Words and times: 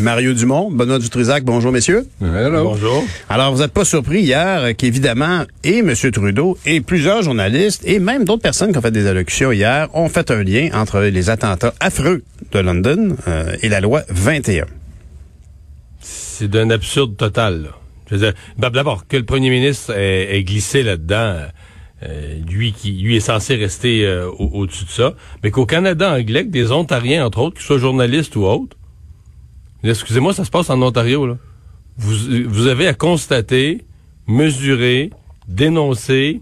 Mario 0.00 0.32
Dumont, 0.32 0.70
Benoît 0.70 1.00
Dutrisac, 1.00 1.42
bonjour 1.44 1.72
messieurs. 1.72 2.06
Hello. 2.22 2.62
Bonjour. 2.64 3.04
Alors, 3.28 3.52
vous 3.52 3.62
n'êtes 3.62 3.72
pas 3.72 3.84
surpris 3.84 4.20
hier 4.20 4.76
qu'évidemment, 4.76 5.44
et 5.64 5.78
M. 5.78 5.92
Trudeau, 6.12 6.56
et 6.66 6.80
plusieurs 6.80 7.22
journalistes, 7.22 7.82
et 7.84 7.98
même 7.98 8.24
d'autres 8.24 8.42
personnes 8.42 8.70
qui 8.70 8.78
ont 8.78 8.82
fait 8.82 8.92
des 8.92 9.08
allocutions 9.08 9.50
hier, 9.50 9.88
ont 9.94 10.08
fait 10.08 10.30
un 10.30 10.44
lien 10.44 10.68
entre 10.72 11.00
les 11.00 11.30
attentats 11.30 11.74
affreux 11.80 12.22
de 12.52 12.58
London 12.60 13.16
euh, 13.26 13.56
et 13.62 13.68
la 13.68 13.80
loi 13.80 14.02
21. 14.08 14.66
C'est 16.00 16.48
d'un 16.48 16.70
absurde 16.70 17.16
total, 17.16 17.62
là. 17.62 17.68
Je 18.08 18.14
veux 18.14 18.20
dire, 18.20 18.34
d'abord, 18.56 19.06
que 19.08 19.16
le 19.16 19.24
premier 19.24 19.50
ministre 19.50 19.92
ait, 19.94 20.36
ait 20.36 20.44
glissé 20.44 20.82
là-dedans, 20.84 21.38
euh, 22.04 22.34
lui 22.48 22.72
qui 22.72 22.92
lui 22.92 23.16
est 23.16 23.20
censé 23.20 23.56
rester 23.56 24.06
euh, 24.06 24.28
au- 24.30 24.60
au-dessus 24.60 24.84
de 24.84 24.90
ça, 24.90 25.14
mais 25.42 25.50
qu'au 25.50 25.66
Canada 25.66 26.12
anglais, 26.14 26.44
que 26.44 26.50
des 26.50 26.70
Ontariens, 26.70 27.26
entre 27.26 27.40
autres, 27.40 27.56
qu'ils 27.56 27.66
soient 27.66 27.78
journalistes 27.78 28.34
ou 28.36 28.44
autres, 28.44 28.76
excusez-moi, 29.84 30.32
ça 30.34 30.44
se 30.44 30.50
passe 30.50 30.70
en 30.70 30.80
Ontario, 30.82 31.26
là. 31.26 31.36
Vous, 31.96 32.14
vous 32.48 32.66
avez 32.68 32.86
à 32.86 32.94
constater, 32.94 33.84
mesurer, 34.26 35.10
dénoncer 35.48 36.40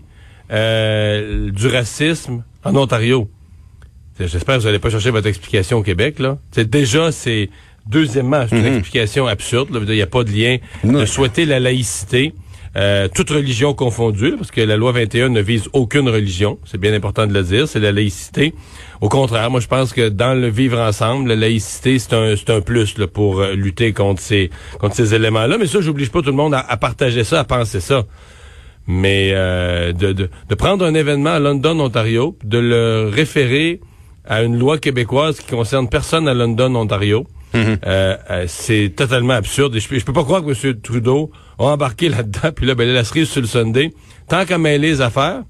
euh, 0.51 1.51
du 1.51 1.67
racisme 1.69 2.45
en 2.65 2.77
Ontario. 2.77 3.29
J'espère 4.19 4.57
que 4.57 4.61
vous 4.61 4.67
n'allez 4.67 4.79
pas 4.79 4.91
chercher 4.91 5.11
votre 5.11 5.27
explication 5.27 5.79
au 5.79 5.83
Québec, 5.83 6.19
là. 6.19 6.39
C'est 6.53 6.69
déjà, 6.69 7.13
c'est 7.13 7.51
deuxièmement, 7.87 8.47
c'est 8.49 8.59
une 8.59 8.67
explication 8.67 9.27
absurde. 9.27 9.69
Il 9.89 9.95
n'y 9.95 10.03
a 10.03 10.07
pas 10.07 10.25
de 10.25 10.31
lien 10.31 10.57
Non. 10.85 11.01
de 11.01 11.05
souhaiter 11.07 11.45
la 11.47 11.61
laïcité, 11.61 12.35
euh, 12.77 13.09
toute 13.13 13.31
religion 13.31 13.73
confondue, 13.73 14.33
là, 14.33 14.37
parce 14.37 14.51
que 14.51 14.61
la 14.61 14.77
loi 14.77 14.93
21 14.93 15.31
ne 15.31 15.41
vise 15.41 15.69
aucune 15.73 16.09
religion. 16.09 16.59
C'est 16.65 16.79
bien 16.79 16.93
important 16.93 17.27
de 17.27 17.33
le 17.33 17.43
dire. 17.43 17.67
C'est 17.67 17.81
la 17.81 17.91
laïcité. 17.91 18.55
Au 19.01 19.09
contraire, 19.09 19.51
moi, 19.51 19.61
je 19.61 19.67
pense 19.67 19.93
que 19.93 20.09
dans 20.11 20.35
le 20.39 20.49
vivre 20.49 20.79
ensemble, 20.79 21.29
la 21.31 21.37
laïcité, 21.37 21.99
c'est 21.99 22.13
un, 22.13 22.37
c'est 22.37 22.51
un 22.51 22.61
plus 22.61 22.99
là, 22.99 23.07
pour 23.07 23.41
euh, 23.41 23.55
lutter 23.55 23.93
contre 23.93 24.21
ces, 24.21 24.51
contre 24.79 24.95
ces 24.95 25.15
éléments-là. 25.15 25.57
Mais 25.59 25.67
ça, 25.67 25.81
j'oblige 25.81 26.11
pas 26.11 26.21
tout 26.21 26.31
le 26.31 26.37
monde 26.37 26.53
à, 26.55 26.61
à 26.61 26.77
partager 26.77 27.25
ça, 27.25 27.41
à 27.41 27.45
penser 27.45 27.81
ça. 27.81 28.05
Mais 28.87 29.31
euh, 29.33 29.93
de, 29.93 30.13
de, 30.13 30.29
de 30.49 30.55
prendre 30.55 30.85
un 30.85 30.95
événement 30.95 31.31
à 31.31 31.39
London, 31.39 31.81
Ontario, 31.81 32.37
de 32.45 32.59
le 32.59 33.11
référer 33.13 33.81
à 34.27 34.43
une 34.43 34.59
loi 34.59 34.79
québécoise 34.79 35.41
qui 35.41 35.47
concerne 35.47 35.89
personne 35.89 36.29
à 36.29 36.35
London, 36.35 36.75
Ontario, 36.75 37.27
euh, 37.55 37.77
euh, 37.87 38.45
c'est 38.49 38.93
totalement 38.95 39.33
absurde. 39.35 39.75
Et 39.77 39.81
je, 39.81 39.99
je 39.99 40.05
peux 40.05 40.13
pas 40.13 40.25
croire 40.25 40.45
que 40.45 40.51
M. 40.51 40.81
Trudeau 40.81 41.31
a 41.59 41.65
embarqué 41.65 42.09
là-dedans, 42.09 42.51
puis 42.55 42.67
là, 42.67 42.75
ben, 42.75 42.89
la 42.89 43.05
cerise 43.05 43.29
sur 43.29 43.41
le 43.41 43.47
Sunday. 43.47 43.93
Tant 44.29 44.45
qu'à 44.45 44.59
mêler 44.59 44.89
les 44.91 45.01
affaires, 45.01 45.43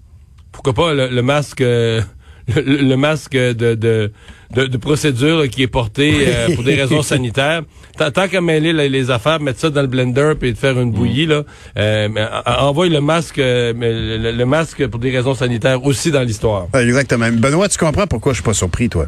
pourquoi 0.52 0.72
pas 0.74 0.94
le, 0.94 1.08
le 1.08 1.22
masque... 1.22 1.60
euh, 1.60 2.00
le, 2.54 2.76
le 2.76 2.96
masque 2.96 3.32
de, 3.32 3.52
de, 3.74 4.12
de, 4.54 4.66
de 4.66 4.76
procédure 4.76 5.48
qui 5.48 5.62
est 5.62 5.66
porté 5.66 6.14
euh, 6.28 6.54
pour 6.54 6.62
des 6.62 6.76
raisons 6.76 7.02
sanitaires. 7.14 7.62
Tant, 7.98 8.12
tant 8.12 8.28
qu'à 8.28 8.40
mêler 8.40 8.72
les, 8.72 8.88
les 8.88 9.10
affaires, 9.10 9.40
mettre 9.40 9.58
ça 9.58 9.68
dans 9.68 9.80
le 9.80 9.88
blender 9.88 10.34
puis 10.38 10.52
de 10.52 10.56
faire 10.56 10.78
une 10.80 10.92
bouillie 10.92 11.26
là, 11.26 11.42
euh, 11.76 12.08
envoie 12.46 12.88
le 12.88 13.00
masque, 13.00 13.40
euh, 13.40 13.72
le, 13.76 14.30
le 14.30 14.46
masque 14.46 14.86
pour 14.86 15.00
des 15.00 15.10
raisons 15.10 15.34
sanitaires 15.34 15.84
aussi 15.84 16.12
dans 16.12 16.22
l'histoire. 16.22 16.68
Euh, 16.76 16.86
Exactement. 16.86 17.28
Benoît, 17.32 17.68
tu 17.68 17.78
comprends 17.78 18.06
pourquoi 18.06 18.32
je 18.32 18.36
suis 18.36 18.44
pas 18.44 18.54
surpris, 18.54 18.88
toi? 18.88 19.06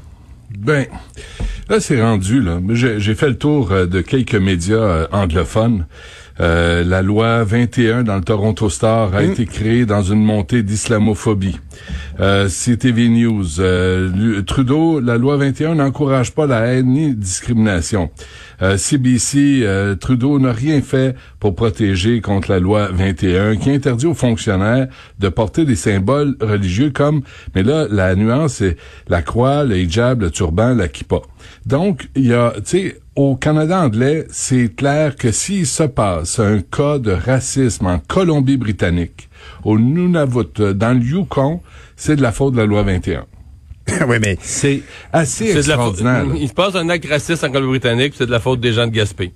Ben, 0.58 0.86
là, 1.68 1.78
c'est 1.78 2.02
rendu, 2.02 2.40
là. 2.42 2.58
J'ai 2.72 3.14
fait 3.14 3.28
le 3.28 3.38
tour 3.38 3.70
euh, 3.70 3.86
de 3.86 4.00
quelques 4.00 4.34
médias 4.34 4.76
euh, 4.76 5.06
anglophones. 5.12 5.86
Euh, 6.40 6.84
la 6.84 7.02
loi 7.02 7.42
21 7.44 8.04
dans 8.04 8.16
le 8.16 8.22
Toronto 8.22 8.70
Star 8.70 9.14
a 9.14 9.22
été 9.22 9.44
créée 9.46 9.86
dans 9.86 10.02
une 10.02 10.22
montée 10.22 10.62
d'islamophobie. 10.62 11.58
Euh, 12.20 12.48
CTV 12.48 13.08
News, 13.08 13.60
euh, 13.60 14.42
Trudeau, 14.42 15.00
la 15.00 15.18
loi 15.18 15.36
21 15.36 15.76
n'encourage 15.76 16.32
pas 16.32 16.46
la 16.46 16.60
haine 16.66 16.86
ni 16.86 17.14
discrimination. 17.14 18.10
Euh, 18.60 18.76
CBC, 18.76 19.60
euh, 19.62 19.94
Trudeau 19.94 20.38
n'a 20.40 20.52
rien 20.52 20.80
fait 20.82 21.14
pour 21.38 21.54
protéger 21.54 22.20
contre 22.20 22.50
la 22.50 22.58
loi 22.58 22.88
21 22.92 23.56
qui 23.56 23.70
interdit 23.70 24.06
aux 24.06 24.14
fonctionnaires 24.14 24.88
de 25.18 25.28
porter 25.28 25.64
des 25.64 25.76
symboles 25.76 26.36
religieux 26.40 26.90
comme, 26.90 27.22
mais 27.54 27.62
là, 27.62 27.86
la 27.88 28.16
nuance, 28.16 28.54
c'est 28.54 28.76
la 29.08 29.22
croix, 29.22 29.64
le 29.64 29.78
hijab, 29.78 30.22
le 30.22 30.30
turban, 30.30 30.74
la 30.74 30.88
kippa. 30.88 31.20
Donc, 31.66 32.08
il 32.16 32.26
y 32.26 32.34
a, 32.34 32.52
tu 32.56 32.62
sais, 32.64 33.00
au 33.18 33.34
Canada 33.34 33.80
anglais, 33.80 34.26
c'est 34.30 34.72
clair 34.76 35.16
que 35.16 35.32
s'il 35.32 35.66
se 35.66 35.82
passe 35.82 36.38
un 36.38 36.60
cas 36.60 36.98
de 37.00 37.10
racisme 37.10 37.86
en 37.86 37.98
Colombie-Britannique, 37.98 39.28
au 39.64 39.76
Nunavut, 39.76 40.60
dans 40.74 40.96
le 40.96 41.04
Yukon, 41.04 41.60
c'est 41.96 42.14
de 42.14 42.22
la 42.22 42.30
faute 42.30 42.52
de 42.54 42.58
la 42.58 42.66
loi 42.66 42.84
21. 42.84 43.24
oui, 44.06 44.18
mais 44.20 44.38
C'est 44.40 44.82
assez 45.12 45.46
C'est 45.46 45.62
de 45.62 45.68
la 45.68 45.74
extraordinaire. 45.74 46.24
Il 46.40 46.46
se 46.48 46.52
passe 46.54 46.76
un 46.76 46.88
acte 46.90 47.08
raciste 47.08 47.42
en 47.42 47.50
Colombie-Britannique, 47.50 48.10
puis 48.10 48.18
c'est 48.18 48.26
de 48.26 48.30
la 48.30 48.38
faute 48.38 48.60
des 48.60 48.72
gens 48.72 48.86
de 48.86 48.92
Gaspé. 48.92 49.32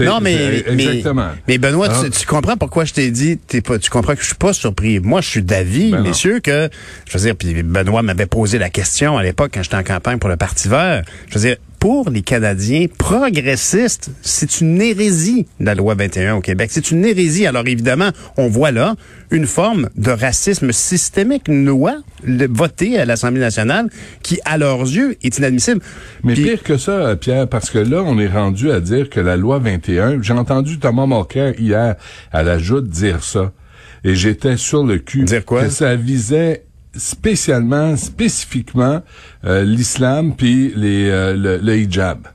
Non, 0.00 0.18
mais, 0.20 0.64
exactement. 0.66 1.28
mais 1.46 1.58
Benoît, 1.58 1.88
Ah. 1.92 2.00
tu, 2.02 2.10
tu 2.10 2.26
comprends 2.26 2.56
pourquoi 2.56 2.84
je 2.86 2.92
t'ai 2.94 3.12
dit, 3.12 3.38
t'es 3.38 3.60
pas, 3.60 3.78
tu 3.78 3.88
comprends 3.88 4.14
que 4.16 4.22
je 4.22 4.26
suis 4.26 4.34
pas 4.34 4.52
surpris. 4.52 4.98
Moi, 4.98 5.20
je 5.20 5.28
suis 5.28 5.42
d'avis, 5.44 5.92
Ben 5.92 5.98
non. 5.98 6.02
messieurs, 6.08 6.40
que, 6.40 6.68
je 7.08 7.16
veux 7.18 7.22
dire, 7.24 7.36
puis 7.36 7.62
Benoît 7.62 8.02
m'avait 8.02 8.26
posé 8.26 8.58
la 8.58 8.68
question 8.68 9.16
à 9.16 9.22
l'époque 9.22 9.52
quand 9.54 9.62
j'étais 9.62 9.76
en 9.76 9.84
campagne 9.84 10.18
pour 10.18 10.28
le 10.30 10.36
Parti 10.36 10.66
vert. 10.68 11.04
Je 11.28 11.34
veux 11.38 11.40
dire, 11.46 11.56
pour 11.82 12.10
les 12.10 12.22
Canadiens 12.22 12.86
progressistes, 12.96 14.12
c'est 14.22 14.60
une 14.60 14.80
hérésie, 14.80 15.48
la 15.58 15.74
loi 15.74 15.96
21 15.96 16.36
au 16.36 16.40
Québec. 16.40 16.70
C'est 16.72 16.92
une 16.92 17.04
hérésie. 17.04 17.44
Alors, 17.44 17.66
évidemment, 17.66 18.10
on 18.36 18.46
voit 18.46 18.70
là 18.70 18.94
une 19.32 19.46
forme 19.48 19.88
de 19.96 20.12
racisme 20.12 20.70
systémique, 20.70 21.48
une 21.48 21.66
loi 21.66 21.96
votée 22.24 23.00
à 23.00 23.04
l'Assemblée 23.04 23.40
nationale 23.40 23.88
qui, 24.22 24.38
à 24.44 24.58
leurs 24.58 24.82
yeux, 24.82 25.16
est 25.24 25.38
inadmissible. 25.38 25.80
Mais 26.22 26.34
Puis- 26.34 26.44
pire 26.44 26.62
que 26.62 26.76
ça, 26.76 27.16
Pierre, 27.16 27.48
parce 27.48 27.68
que 27.68 27.78
là, 27.80 28.04
on 28.06 28.16
est 28.20 28.28
rendu 28.28 28.70
à 28.70 28.78
dire 28.78 29.10
que 29.10 29.18
la 29.18 29.36
loi 29.36 29.58
21, 29.58 30.22
j'ai 30.22 30.34
entendu 30.34 30.78
Thomas 30.78 31.08
Mulcair 31.08 31.58
hier 31.58 31.96
à 32.30 32.44
la 32.44 32.58
joute 32.58 32.88
dire 32.88 33.24
ça, 33.24 33.50
et 34.04 34.14
j'étais 34.14 34.56
sur 34.56 34.84
le 34.84 34.98
cul. 34.98 35.24
Dire 35.24 35.44
quoi? 35.44 35.64
Que 35.64 35.70
ça 35.70 35.96
visait 35.96 36.62
spécialement, 36.94 37.96
spécifiquement, 37.96 39.02
euh, 39.44 39.64
l'islam 39.64 40.34
puis 40.36 40.72
les, 40.76 41.08
euh, 41.10 41.34
le, 41.34 41.58
le 41.58 41.76
hijab. 41.78 42.28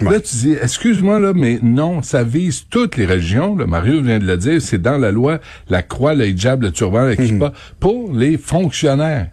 Là, 0.00 0.20
tu 0.20 0.36
dis, 0.36 0.52
excuse-moi, 0.52 1.18
là, 1.20 1.32
mais 1.34 1.58
non, 1.62 2.02
ça 2.02 2.22
vise 2.22 2.66
toutes 2.68 2.96
les 2.96 3.06
religions. 3.06 3.56
Là, 3.56 3.66
Mario 3.66 4.02
vient 4.02 4.18
de 4.18 4.26
le 4.26 4.36
dire, 4.36 4.60
c'est 4.60 4.80
dans 4.80 4.98
la 4.98 5.10
loi, 5.10 5.40
la 5.70 5.82
croix, 5.82 6.14
le 6.14 6.26
hijab, 6.28 6.62
le 6.62 6.70
turban, 6.70 7.06
le 7.06 7.14
kippa, 7.16 7.52
pour 7.80 8.12
les 8.12 8.36
fonctionnaires. 8.36 9.30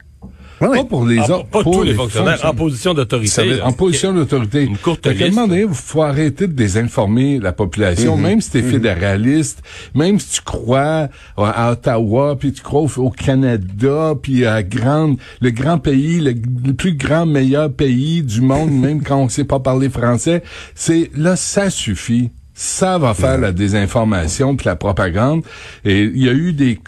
Oui, 0.62 0.68
oui. 0.72 0.78
Pas 0.78 0.84
pour 0.86 1.06
les 1.06 1.18
Ah, 1.20 1.32
autres. 1.32 1.46
pas 1.48 1.64
pour 1.64 1.74
tous 1.78 1.84
les 1.84 1.94
fonctionnaires, 1.94 2.40
en 2.46 2.54
position 2.54 2.94
d'autorité. 2.94 3.62
en 3.62 3.72
position 3.72 4.14
d'autorité. 4.14 4.64
Une 4.64 4.78
courte 4.78 5.04
Fait 5.08 5.14
liste. 5.14 5.40
il 5.52 5.68
faut 5.74 6.02
arrêter 6.04 6.48
de 6.48 6.54
désinformer 6.54 7.40
la 7.40 7.52
population, 7.52 8.18
même 8.18 8.42
si 8.42 8.52
tu 8.52 8.58
es 8.60 8.62
fédéraliste, 8.62 9.62
même 9.96 10.20
si 10.20 10.34
tu 10.36 10.42
crois 10.42 11.10
à, 11.38 11.68
à 11.68 11.72
Ottawa, 11.72 12.36
puis 12.40 12.54
tu 12.54 12.62
crois 12.62 12.82
au, 12.82 12.90
au 12.98 13.10
Canada, 13.10 14.14
puis 14.22 14.46
à 14.46 14.64
grande, 14.64 15.18
le 15.42 15.50
grand 15.52 15.78
pays, 15.80 16.20
le, 16.20 16.34
le 16.66 16.74
plus 16.74 16.96
grand, 16.96 17.26
meilleur 17.26 17.72
pays 17.72 18.22
du 18.22 18.42
monde, 18.42 18.72
même 18.72 19.02
quand 19.04 19.18
on 19.18 19.30
sait 19.30 19.44
pas 19.46 19.60
parler 19.60 19.90
français, 19.90 20.44
c'est 20.76 21.10
là, 21.16 21.36
ça 21.36 21.70
suffit. 21.70 22.32
Ça 22.56 23.00
va 23.00 23.16
faire 23.16 23.40
la 23.40 23.52
désinformation 23.52 24.56
puis 24.56 24.68
la 24.68 24.76
propagande. 24.76 25.42
Et 25.86 26.04
il 26.04 26.24
y 26.24 26.30
a 26.30 26.34
eu 26.34 26.54
des 26.54 26.80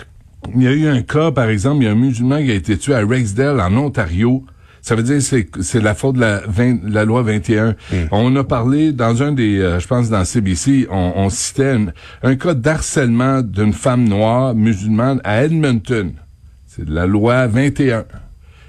il 0.53 0.63
y 0.63 0.67
a 0.67 0.72
eu 0.72 0.88
un 0.88 1.01
cas, 1.01 1.31
par 1.31 1.50
exemple, 1.50 1.83
il 1.83 1.85
y 1.85 1.88
a 1.88 1.91
un 1.91 1.95
musulman 1.95 2.44
qui 2.44 2.51
a 2.51 2.53
été 2.53 2.78
tué 2.78 2.93
à 2.93 3.05
Rexdale, 3.05 3.59
en 3.59 3.75
Ontario. 3.78 4.43
Ça 4.81 4.96
veut 4.96 5.02
dire 5.03 5.16
que 5.16 5.22
c'est 5.22 5.47
c'est 5.61 5.81
la 5.81 5.96
faute 5.96 6.16
de 6.16 6.22
la, 6.22 6.41
20 6.47 6.81
la 6.84 7.05
loi 7.05 7.23
21. 7.23 7.75
On 8.11 8.35
a 8.35 8.43
parlé 8.43 8.91
dans 8.91 9.23
un 9.23 9.31
des, 9.31 9.59
euh, 9.59 9.79
je 9.79 9.87
pense 9.87 10.09
dans 10.09 10.23
CBC, 10.23 10.87
on, 10.91 11.14
on 11.16 11.29
citait 11.29 11.72
un, 11.72 11.85
un 12.22 12.35
cas 12.35 12.53
d'harcèlement 12.53 13.41
d'une 13.41 13.73
femme 13.73 14.08
noire 14.08 14.53
musulmane 14.53 15.22
à 15.23 15.43
Edmonton. 15.43 16.14
C'est 16.67 16.85
de 16.85 16.93
la 16.93 17.08
loi 17.08 17.47
21. 17.47 18.05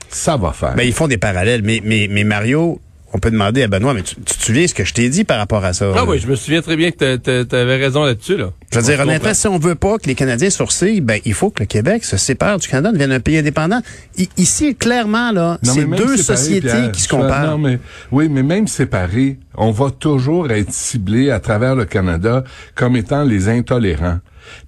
Ça 0.08 0.36
va 0.36 0.52
faire. 0.52 0.74
Ben, 0.74 0.84
ils 0.84 0.92
font 0.92 1.08
des 1.08 1.18
parallèles. 1.18 1.62
Mais, 1.62 1.82
mais, 1.84 2.08
mais 2.10 2.24
Mario, 2.24 2.80
on 3.16 3.18
peut 3.18 3.30
demander 3.30 3.62
à 3.62 3.66
Benoît, 3.68 3.94
mais 3.94 4.02
tu, 4.02 4.14
tu 4.16 4.36
te 4.36 4.44
souviens 4.44 4.66
ce 4.66 4.74
que 4.74 4.84
je 4.84 4.92
t'ai 4.92 5.08
dit 5.08 5.24
par 5.24 5.38
rapport 5.38 5.64
à 5.64 5.72
ça? 5.72 5.90
Ah 5.96 6.04
oui, 6.06 6.18
je 6.18 6.26
me 6.26 6.36
souviens 6.36 6.60
très 6.60 6.76
bien 6.76 6.90
que 6.90 7.16
tu 7.16 7.56
avais 7.56 7.76
raison 7.76 8.04
là-dessus. 8.04 8.36
Là. 8.36 8.50
Je 8.70 8.78
veux 8.78 8.84
dire, 8.84 8.98
On 8.98 9.02
honnêtement, 9.04 9.32
si 9.32 9.46
on 9.48 9.58
veut 9.58 9.74
pas 9.74 9.96
que 9.96 10.06
les 10.06 10.14
Canadiens 10.14 10.50
sourcillent, 10.50 11.00
ben, 11.00 11.18
il 11.24 11.32
faut 11.32 11.48
que 11.48 11.60
le 11.62 11.66
Québec 11.66 12.04
se 12.04 12.18
sépare 12.18 12.58
du 12.58 12.68
Canada, 12.68 12.92
devienne 12.92 13.12
un 13.12 13.20
pays 13.20 13.38
indépendant. 13.38 13.80
I- 14.18 14.28
ici, 14.36 14.74
clairement, 14.74 15.32
là, 15.32 15.58
c'est 15.62 15.86
deux 15.86 16.18
séparé, 16.18 16.36
sociétés 16.38 16.60
Pierre, 16.68 16.92
qui 16.92 17.00
se 17.00 17.08
comparent. 17.08 17.52
Non, 17.52 17.58
mais, 17.58 17.78
oui, 18.12 18.28
mais 18.28 18.42
même 18.42 18.68
séparés, 18.68 19.38
on 19.54 19.70
va 19.70 19.90
toujours 19.90 20.50
être 20.50 20.70
ciblé 20.72 21.30
à 21.30 21.40
travers 21.40 21.74
le 21.74 21.86
Canada 21.86 22.44
comme 22.74 22.96
étant 22.96 23.24
les 23.24 23.48
intolérants. 23.48 24.18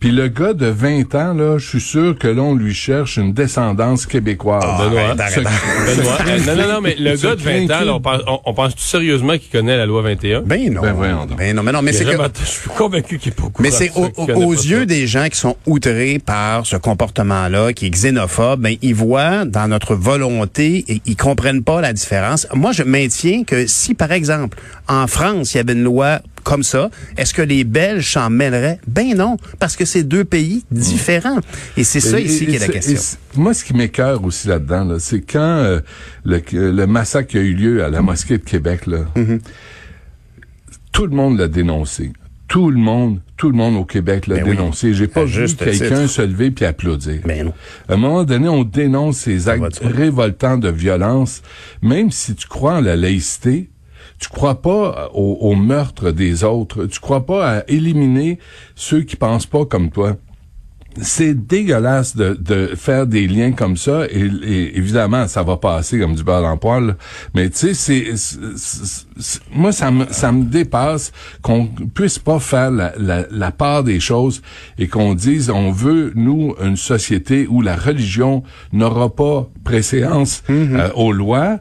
Puis 0.01 0.11
le 0.11 0.29
gars 0.29 0.53
de 0.53 0.67
20 0.67 1.15
ans, 1.15 1.35
là, 1.35 1.59
je 1.59 1.67
suis 1.69 1.81
sûr 1.81 2.17
que 2.19 2.29
l'on 2.29 2.55
lui 2.55 2.75
cherche 2.75 3.17
une 3.17 3.33
descendance 3.33 4.07
québécoise. 4.07 4.63
Benoît, 4.79 5.15
arrête, 5.19 5.35
Ce- 5.35 5.41
arrête, 5.41 5.97
Benoît, 5.99 6.19
ce- 6.19 6.29
euh, 6.51 6.55
non, 6.57 6.63
non, 6.63 6.73
non, 6.75 6.81
mais 6.81 6.97
le 6.99 7.17
gars 7.17 7.35
de 7.37 7.41
20 7.43 7.65
ans, 7.71 7.85
là, 7.85 7.95
on 7.95 8.01
pense, 8.01 8.21
on, 8.27 8.41
on 8.45 8.55
pense 8.55 8.75
tout 8.75 8.83
sérieusement 8.83 9.37
qu'il 9.39 9.51
connaît 9.51 9.77
la 9.77 9.87
loi 9.87 10.03
21? 10.03 10.43
Ben 10.43 10.73
non. 10.73 10.83
Ben 10.83 10.93
voyons 10.93 11.27
donc. 11.27 11.39
Ben 11.39 11.55
non, 11.55 11.63
mais 11.63 11.73
non, 11.73 11.83
mais 11.83 11.93
c'est 11.93 12.05
que- 12.05 12.11
Je 12.41 12.45
suis 12.47 12.71
convaincu 12.71 13.19
qu'il 13.19 13.33
est 13.33 13.37
courant 13.37 13.53
Mais 13.61 13.71
c'est 13.71 13.91
au- 13.95 14.11
aux 14.35 14.53
yeux 14.53 14.81
ça. 14.81 14.87
des 14.87 15.07
gens 15.07 15.29
qui 15.29 15.37
sont 15.39 15.57
outrés 15.67 16.19
par 16.25 16.65
ce 16.67 16.77
comportement-là, 16.77 17.73
qui 17.73 17.87
est 17.87 17.91
xénophobe, 17.91 18.61
ben, 18.61 18.77
ils 18.83 18.95
voient 18.95 19.45
dans 19.45 19.69
notre 19.69 19.95
volonté 19.95 20.85
et 20.89 21.01
ils 21.07 21.17
comprennent 21.17 21.63
pas 21.63 21.81
la 21.81 21.93
différence. 21.93 22.47
Moi, 22.55 22.73
je 22.73 22.83
maintiens 22.83 23.45
que 23.45 23.67
si, 23.67 23.95
par 23.95 24.13
exemple, 24.13 24.59
en 24.89 25.07
France, 25.07 25.55
il 25.55 25.59
y 25.59 25.61
avait 25.61 25.73
une 25.73 25.85
loi 25.85 26.21
comme 26.49 26.63
ça, 26.63 26.91
est-ce 27.19 27.35
que 27.35 27.43
les 27.43 27.63
Belges 27.65 28.11
s'en 28.15 28.31
mêleraient? 28.31 28.81
Ben 28.87 29.15
non, 29.15 29.37
parce 29.59 29.77
que 29.77 29.85
c'est 29.85 30.03
deux 30.03 30.25
pays 30.25 30.65
différents. 30.71 31.41
Et 31.77 31.85
c'est 31.85 32.01
ça 32.01 32.19
Et- 32.19 32.25
ici 32.25 32.47
qui 32.47 32.55
est 32.57 32.59
la 32.59 32.69
question. 32.69 32.95
et 33.35 33.39
moi, 33.39 33.53
ce 33.53 33.65
qui 33.65 33.75
m'écœure 33.75 34.25
aussi 34.25 34.49
là-dedans, 34.49 34.85
là, 34.85 34.99
c'est 34.99 35.21
quand 35.21 35.39
euh, 35.41 35.81
le, 36.25 36.41
le 36.53 36.87
massacre 36.87 37.29
qui 37.29 37.39
a 37.39 37.43
eu 37.43 37.53
lieu 37.55 37.85
à 37.85 37.91
la 37.91 38.01
mosquée 38.01 38.39
de 38.39 38.45
Québec, 38.45 38.87
là, 38.87 39.01
Mm-hmm. 39.15 39.41
tout 40.93 41.07
le 41.07 41.15
monde 41.15 41.39
l'a 41.39 41.49
dénoncé. 41.49 42.13
Tout 42.49 42.71
le 42.71 42.79
monde, 42.79 43.21
tout 43.37 43.51
le 43.51 43.57
monde 43.57 43.77
au 43.77 43.85
Québec 43.85 44.27
l'a 44.27 44.37
Ben 44.37 44.45
oui. 44.45 44.57
dénoncé. 44.57 44.95
J'ai 44.95 45.07
pas 45.07 45.25
vu 45.25 45.47
quelqu'un 45.55 46.01
titre. 46.03 46.07
se 46.07 46.23
lever 46.23 46.51
puis 46.51 46.65
applaudir. 46.65 47.21
Ben 47.27 47.45
non. 47.45 47.53
À 47.89 47.93
un 47.93 47.97
moment 47.99 48.25
donné, 48.25 48.49
on 48.49 48.65
dénonce 48.65 49.19
ces 49.19 49.51
actes 49.51 49.81
révoltants 49.83 50.57
de 50.57 50.71
violence, 50.71 51.43
même 51.83 52.11
si 52.11 52.35
tu 52.35 52.49
crois 52.49 52.77
en 52.77 52.81
la 52.81 52.97
laïcité. 52.97 53.69
Tu 54.19 54.29
crois 54.29 54.61
pas 54.61 55.11
au, 55.15 55.39
au 55.41 55.55
meurtre 55.55 56.11
des 56.11 56.45
autres? 56.45 56.87
Tu 56.87 57.01
crois 57.01 57.25
pas 57.25 57.59
à 57.59 57.65
éliminer 57.69 58.39
ceux 58.75 59.03
qui 59.03 59.17
pensent 59.17 59.47
pas 59.47 59.65
comme 59.65 59.91
toi? 59.91 60.17
C'est 61.01 61.47
dégueulasse 61.47 62.17
de, 62.17 62.35
de 62.35 62.73
faire 62.75 63.07
des 63.07 63.29
liens 63.29 63.53
comme 63.53 63.77
ça 63.77 64.07
et, 64.11 64.19
et 64.43 64.77
évidemment 64.77 65.29
ça 65.29 65.45
va 65.45 65.57
passer 65.57 66.01
comme 66.01 66.17
du 66.17 66.25
beurre 66.25 66.51
le 66.51 66.57
poil 66.59 66.97
mais 67.35 67.51
tu 67.51 67.73
sais 67.73 68.15
c'est 68.17 68.37
moi 69.53 69.71
ça 69.71 69.93
me 69.93 70.07
ça 70.11 70.33
me 70.33 70.45
dépasse 70.45 71.13
qu'on 71.41 71.67
puisse 71.67 72.19
pas 72.19 72.41
faire 72.41 72.73
la, 72.73 72.95
la, 72.99 73.27
la 73.31 73.53
part 73.53 73.85
des 73.85 74.01
choses 74.01 74.43
et 74.79 74.89
qu'on 74.89 75.15
dise 75.15 75.51
on 75.51 75.71
veut 75.71 76.11
nous 76.17 76.57
une 76.61 76.77
société 76.77 77.47
où 77.49 77.61
la 77.63 77.77
religion 77.77 78.43
n'aura 78.73 79.15
pas 79.15 79.49
préséance 79.63 80.43
euh, 80.51 80.91
aux 80.97 81.13
lois 81.13 81.61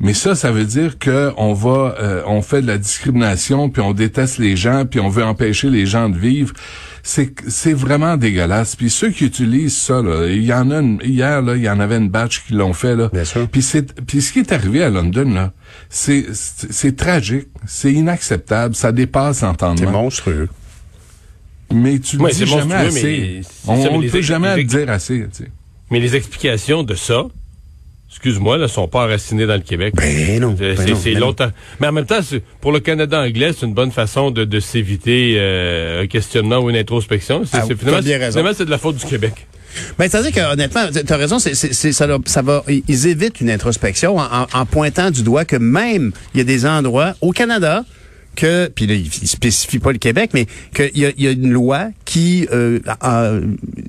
mais 0.00 0.12
ça, 0.14 0.34
ça 0.34 0.50
veut 0.50 0.64
dire 0.64 0.98
que 0.98 1.32
on 1.36 1.52
va, 1.54 1.94
euh, 2.00 2.22
on 2.26 2.42
fait 2.42 2.60
de 2.62 2.66
la 2.66 2.78
discrimination, 2.78 3.70
puis 3.70 3.80
on 3.80 3.92
déteste 3.92 4.38
les 4.38 4.56
gens, 4.56 4.84
puis 4.86 5.00
on 5.00 5.08
veut 5.08 5.24
empêcher 5.24 5.70
les 5.70 5.86
gens 5.86 6.08
de 6.08 6.18
vivre. 6.18 6.52
C'est, 7.06 7.34
c'est 7.48 7.74
vraiment 7.74 8.16
dégueulasse. 8.16 8.76
Puis 8.76 8.88
ceux 8.90 9.10
qui 9.10 9.26
utilisent 9.26 9.76
ça, 9.76 10.00
là, 10.02 10.26
il 10.26 10.42
y 10.44 10.52
en 10.54 10.70
a 10.70 10.78
une, 10.80 11.00
hier 11.04 11.42
là, 11.42 11.54
il 11.54 11.62
y 11.62 11.68
en 11.68 11.78
avait 11.78 11.98
une 11.98 12.08
batch 12.08 12.44
qui 12.46 12.54
l'ont 12.54 12.72
fait 12.72 12.96
là. 12.96 13.10
Bien 13.12 13.24
sûr. 13.24 13.46
Puis 13.48 13.60
c'est, 13.62 13.94
puis 14.06 14.22
ce 14.22 14.32
qui 14.32 14.38
est 14.40 14.52
arrivé 14.52 14.82
à 14.82 14.88
London 14.90 15.30
là, 15.30 15.52
c'est, 15.90 16.24
c'est, 16.32 16.72
c'est 16.72 16.96
tragique, 16.96 17.48
c'est 17.66 17.92
inacceptable, 17.92 18.74
ça 18.74 18.90
dépasse 18.90 19.38
C'est 19.40 19.46
l'entendement. 19.46 19.90
monstrueux. 19.90 20.48
Mais 21.72 21.98
tu 21.98 22.16
Ouais, 22.16 22.30
dis 22.30 22.38
c'est 22.38 22.46
jamais 22.46 22.62
monstrueux, 22.74 22.86
assez. 22.98 23.02
mais 23.02 23.40
c'est 23.42 23.70
On, 23.90 24.00
les- 24.00 24.06
ne 24.06 24.10
peut 24.12 24.22
jamais 24.22 24.56
les- 24.56 24.64
dire 24.64 24.90
assez. 24.90 25.20
Tu 25.32 25.44
sais. 25.44 25.50
Mais 25.90 26.00
les 26.00 26.16
explications 26.16 26.82
de 26.84 26.94
ça, 26.94 27.24
excuse-moi, 28.14 28.58
ne 28.58 28.68
sont 28.68 28.86
pas 28.86 29.04
enracinées 29.06 29.44
dans 29.44 29.54
le 29.54 29.60
Québec. 29.60 29.92
Ben 29.96 30.40
non, 30.40 30.54
C'est- 30.56 30.74
ben 30.86 30.96
c'est 30.96 31.12
ben 31.14 31.20
longtemps. 31.20 31.50
Mais 31.80 31.88
en 31.88 31.92
même 31.92 32.06
temps, 32.06 32.20
pour 32.60 32.70
le 32.70 32.78
Canada 32.80 33.20
anglais, 33.20 33.50
c'est 33.58 33.66
une 33.66 33.74
bonne 33.74 33.90
façon 33.90 34.30
de, 34.30 34.44
de 34.44 34.60
s'éviter 34.60 35.34
euh, 35.36 36.02
un 36.02 36.06
questionnement 36.06 36.58
ou 36.58 36.70
une 36.70 36.76
introspection. 36.76 37.42
C'est, 37.44 37.58
Ah, 37.58 37.62
finalement, 37.62 38.00
bien 38.00 38.02
c'est- 38.02 38.16
raison. 38.16 38.38
finalement, 38.38 38.54
c'est 38.56 38.64
de 38.66 38.70
la 38.70 38.78
faute 38.78 38.96
du 38.96 39.04
Québec. 39.04 39.46
Ben, 39.98 40.08
c'est-à-dire 40.08 40.30
que 40.30 40.52
honnêtement, 40.52 40.82
t'as 41.04 41.16
raison, 41.16 41.40
c'est, 41.40 41.54
ça, 41.56 42.06
ça 42.26 42.42
va, 42.42 42.64
ils 42.68 43.06
évitent 43.08 43.40
une 43.40 43.50
introspection 43.50 44.16
en, 44.16 44.22
en- 44.42 44.46
en 44.52 44.66
pointant 44.66 45.10
du 45.10 45.24
doigt 45.24 45.44
que 45.44 45.56
même 45.56 46.12
il 46.32 46.38
y 46.38 46.40
a 46.40 46.44
des 46.44 46.64
endroits 46.64 47.14
au 47.20 47.32
Canada 47.32 47.84
que, 48.34 48.68
puis 48.68 48.86
là, 48.86 48.94
il, 48.94 49.06
il 49.06 49.28
spécifie 49.28 49.78
pas 49.78 49.92
le 49.92 49.98
Québec, 49.98 50.30
mais 50.34 50.46
qu'il 50.74 50.98
y 50.98 51.06
a, 51.06 51.10
il 51.16 51.24
y 51.24 51.28
a 51.28 51.30
une 51.30 51.50
loi 51.52 51.88
qui 52.04 52.46
euh, 52.52 52.78
euh, 53.04 53.40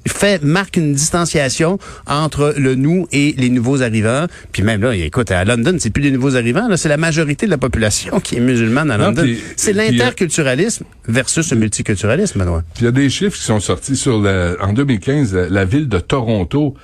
fait 0.08 0.44
marque 0.44 0.78
une 0.78 0.94
distanciation 0.94 1.78
entre 2.08 2.54
le 2.58 2.76
nous 2.76 3.08
et 3.12 3.34
les 3.38 3.50
nouveaux 3.50 3.82
arrivants. 3.82 4.28
Puis 4.52 4.64
même 4.64 4.82
là, 4.82 4.96
écoute, 4.96 5.32
à 5.32 5.44
London, 5.46 5.76
c'est 5.80 5.90
plus 5.90 6.04
les 6.04 6.12
nouveaux 6.12 6.36
arrivants, 6.36 6.68
là, 6.68 6.78
c'est 6.78 6.90
la 6.90 6.98
majorité 6.98 7.46
de 7.46 7.52
la 7.52 7.58
population 7.58 8.20
qui 8.20 8.36
est 8.38 8.40
musulmane 8.40 8.92
à 8.92 8.98
London. 8.98 9.24
c'est 9.56 9.72
euh, 9.72 9.74
l'interculturalisme 9.84 10.86
versus 11.08 11.52
le 11.52 11.58
multiculturalisme, 11.58 12.40
Benoît. 12.40 12.64
Il 12.80 12.86
y 12.86 12.88
a 12.88 12.92
des 12.92 13.10
chiffres 13.10 13.38
qui 13.38 13.44
sont 13.44 13.60
sortis 13.60 13.96
sur 13.96 14.20
le, 14.20 14.58
en 14.62 14.74
2015, 14.74 15.34
la, 15.34 15.50
la 15.50 15.66
ville 15.66 15.88
de 15.88 16.00
Toronto, 16.00 16.76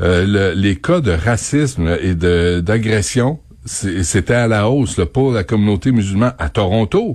euh, 0.00 0.24
le- 0.26 0.58
les 0.60 0.76
cas 0.76 1.00
de 1.00 1.10
racisme 1.12 1.96
et 2.02 2.14
de 2.14 2.60
d'agression, 2.60 3.38
c'était 3.66 4.34
à 4.34 4.48
la 4.48 4.68
hausse 4.68 4.96
là, 4.96 5.06
pour 5.06 5.32
la 5.32 5.44
communauté 5.44 5.92
musulmane 5.92 6.34
à 6.38 6.48
Toronto, 6.48 7.14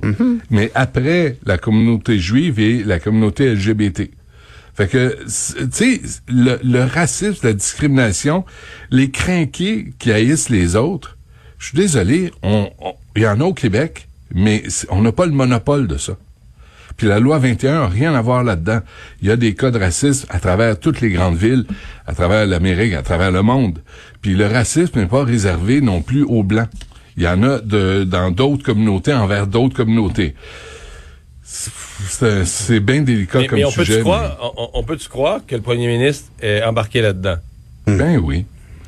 mais 0.50 0.71
après 0.75 1.38
la 1.45 1.57
communauté 1.57 2.19
juive 2.19 2.59
et 2.59 2.83
la 2.83 3.00
communauté 3.00 3.53
LGBT. 3.53 4.12
Fait 4.75 4.88
que, 4.88 5.18
tu 5.24 5.30
sais, 5.71 6.01
le, 6.27 6.59
le 6.63 6.83
racisme, 6.83 7.47
la 7.47 7.53
discrimination, 7.53 8.44
les 8.92 9.09
crinqués 9.09 9.94
qui 10.00 10.12
haïssent 10.12 10.50
les 10.50 10.75
autres, 10.75 11.18
je 11.57 11.68
suis 11.68 11.77
désolé, 11.77 12.31
on- 12.44 12.69
on- 12.80 12.94
il 13.15 13.21
y 13.24 13.27
en 13.27 13.39
a 13.39 13.45
au 13.45 13.53
Québec, 13.53 14.07
mais 14.33 14.63
on 14.89 15.01
n'a 15.01 15.13
pas 15.13 15.25
le 15.25 15.31
monopole 15.31 15.88
de 15.88 15.98
ça. 15.98 16.18
Puis 16.98 17.07
la 17.07 17.19
loi 17.19 17.39
21 17.39 17.80
n'a 17.81 17.88
rien 17.88 18.13
à 18.15 18.21
voir 18.21 18.44
là-dedans. 18.44 18.80
Il 19.21 19.27
y 19.27 19.31
a 19.31 19.36
des 19.38 19.53
cas 19.53 19.71
de 19.71 19.80
racisme 19.80 20.27
à 20.30 20.39
travers 20.39 20.80
toutes 20.80 21.01
les 21.01 21.09
grandes 21.09 21.36
villes, 21.38 21.65
à 22.06 22.13
travers 22.13 22.45
l'Amérique, 22.45 22.94
à 22.94 23.01
travers 23.01 23.31
le 23.31 23.41
monde. 23.41 23.80
Puis 24.25 24.33
le 24.33 24.48
racisme 24.48 25.00
n'est 25.01 25.06
pas 25.06 25.24
réservé 25.24 25.81
non 25.81 26.01
plus 26.01 26.24
aux 26.24 26.42
Blancs. 26.42 26.68
Il 27.16 27.22
y 27.22 27.27
en 27.27 27.44
a 27.44 27.60
de, 27.60 28.04
dans 28.06 28.31
d'autres 28.31 28.63
communautés 28.63 29.13
envers 29.13 29.45
d'autres 29.45 29.75
communautés. 29.75 30.33
C'est 31.44 32.80
bien 32.80 33.01
délicat 33.04 33.38
Mais, 33.42 33.45
comme 33.48 33.60
mais 33.60 33.66
on 33.66 33.72
peut-tu 33.72 33.86
sujet. 33.92 34.01
croire, 34.01 34.51
on, 34.57 34.69
on 34.74 34.83
peut-tu 34.83 35.07
croire 35.10 35.42
que 35.48 35.54
le 35.56 35.62
premier 35.62 35.86
ministre 35.86 36.25
est 36.42 36.63
embarqué 36.63 37.01
là-dedans? 37.01 37.36
mais- 37.86 37.98
Ben 37.98 38.18
oui. 38.18 38.45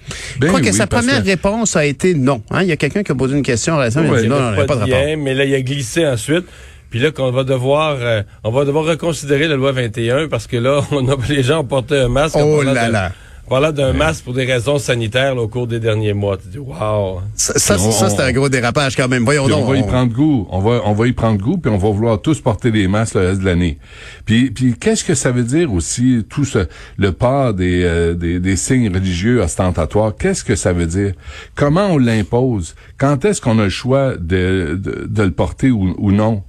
Je 0.09 0.39
Ben 0.39 0.47
crois 0.47 0.59
que 0.59 0.65
oui, 0.65 0.73
sa 0.73 0.87
première 0.87 1.21
que- 1.21 1.27
réponse 1.27 1.75
a 1.75 1.85
été 1.85 2.15
non. 2.15 2.41
Hein? 2.49 2.63
Il 2.63 2.69
y 2.69 2.71
a 2.71 2.77
quelqu'un 2.77 3.03
qui 3.03 3.11
a 3.11 3.15
posé 3.15 3.37
une 3.37 3.43
question 3.43 3.75
à 3.77 3.81
la 3.81 3.87
il 3.89 3.97
a 3.99 4.21
dit 4.21 4.27
non, 4.27 4.39
non, 4.39 4.45
avait 4.47 4.55
il 4.55 4.57
n'y 4.57 4.61
a 4.63 4.65
pas 4.65 4.75
de 4.75 4.79
de 4.85 4.91
rapport. 4.91 5.05
lien, 5.07 5.15
mais 5.17 5.35
là, 5.35 5.45
il 5.45 5.53
a 5.53 5.61
glissé 5.61 6.07
ensuite. 6.07 6.45
Puis 6.89 6.99
là, 6.99 7.11
qu'on 7.11 7.29
va 7.31 7.43
devoir, 7.43 7.97
euh, 7.99 8.23
on 8.43 8.49
va 8.49 8.65
devoir 8.65 8.85
reconsidérer 8.85 9.47
la 9.47 9.55
loi 9.55 9.71
21 9.71 10.29
parce 10.29 10.47
que 10.47 10.57
là, 10.57 10.81
on 10.91 11.07
a, 11.09 11.15
les 11.29 11.43
gens 11.43 11.59
ont 11.59 11.63
porté 11.65 11.99
un 11.99 12.07
masque. 12.07 12.37
Oh 12.39 12.55
parlant 12.57 12.73
là 12.73 12.87
de- 12.87 12.91
là. 12.93 13.11
Parlant 13.49 13.71
d'un 13.71 13.93
masque 13.93 14.25
pour 14.25 14.33
des 14.33 14.43
raisons 14.43 14.77
sanitaires 14.77 15.33
là, 15.33 15.41
au 15.41 15.47
cours 15.47 15.67
des 15.67 15.79
derniers 15.79 16.13
mois. 16.13 16.37
Tu 16.37 16.49
dis, 16.49 16.57
wow. 16.57 17.21
Ça, 17.35 17.57
ça, 17.57 17.77
c'est 18.09 18.19
un 18.21 18.31
gros 18.33 18.49
dérapage 18.49 18.95
quand 18.97 19.07
même. 19.07 19.23
Voyons 19.23 19.47
donc. 19.47 19.63
on 19.65 19.71
va 19.71 19.77
y 19.77 19.81
on- 19.81 19.87
prendre 19.87 20.13
goût. 20.13 20.47
On 20.51 20.59
va, 20.59 20.81
on 20.85 20.93
va 20.93 21.07
y 21.07 21.13
prendre 21.13 21.39
goût, 21.41 21.57
puis 21.57 21.71
on 21.71 21.77
va 21.77 21.89
vouloir 21.89 22.21
tous 22.21 22.41
porter 22.41 22.71
des 22.71 22.87
masques 22.87 23.15
le 23.15 23.21
reste 23.27 23.39
de 23.39 23.45
l'année. 23.45 23.77
Puis, 24.25 24.51
puis 24.51 24.75
qu'est-ce 24.77 25.03
que 25.05 25.15
ça 25.15 25.31
veut 25.31 25.43
dire 25.43 25.71
aussi 25.71 26.25
tout 26.29 26.43
ce, 26.45 26.67
le 26.97 27.11
port 27.13 27.53
des, 27.53 27.83
euh, 27.83 28.13
des, 28.15 28.39
des 28.39 28.55
signes 28.57 28.93
religieux 28.93 29.41
ostentatoires? 29.41 30.13
Qu'est-ce 30.17 30.43
que 30.43 30.55
ça 30.55 30.73
veut 30.73 30.85
dire? 30.87 31.13
Comment 31.55 31.87
on 31.87 31.97
l'impose? 31.97 32.75
Quand 32.97 33.23
est-ce 33.23 33.39
qu'on 33.39 33.59
a 33.59 33.63
le 33.63 33.69
choix 33.69 34.15
de, 34.17 34.77
de, 34.81 35.07
de 35.09 35.23
le 35.23 35.31
porter 35.31 35.71
ou, 35.71 35.95
ou 35.97 36.11
non? 36.11 36.43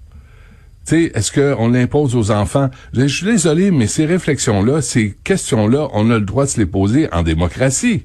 Sais, 0.89 1.13
est-ce 1.15 1.33
qu'on 1.33 1.69
l'impose 1.69 2.17
aux 2.17 2.31
enfants? 2.31 2.71
Je 2.93 3.07
suis 3.07 3.27
désolé, 3.27 3.71
mais 3.71 3.87
ces 3.87 4.07
réflexions-là, 4.07 4.83
ces 4.83 5.17
questions-là, 5.25 5.89
on 5.93 6.11
a 6.11 6.15
le 6.15 6.25
droit 6.25 6.45
de 6.45 6.51
se 6.51 6.59
les 6.59 6.67
poser 6.67 7.09
en 7.13 7.23
démocratie. 7.23 8.03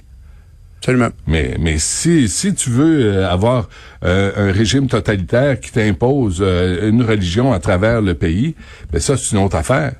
Absolument. 0.79 1.09
Mais, 1.27 1.55
mais 1.61 1.77
si, 1.77 2.27
si 2.27 2.53
tu 2.53 2.69
veux 2.69 3.05
euh, 3.05 3.29
avoir 3.29 3.69
euh, 4.03 4.49
un 4.49 4.51
régime 4.51 4.87
totalitaire 4.87 5.61
qui 5.61 5.71
t'impose 5.71 6.39
euh, 6.41 6.89
une 6.89 7.01
religion 7.03 7.53
à 7.53 7.59
travers 7.59 8.01
le 8.01 8.15
pays, 8.15 8.55
ben 8.91 8.99
ça, 8.99 9.15
c'est 9.15 9.31
une 9.31 9.43
autre 9.43 9.55
affaire. 9.55 9.93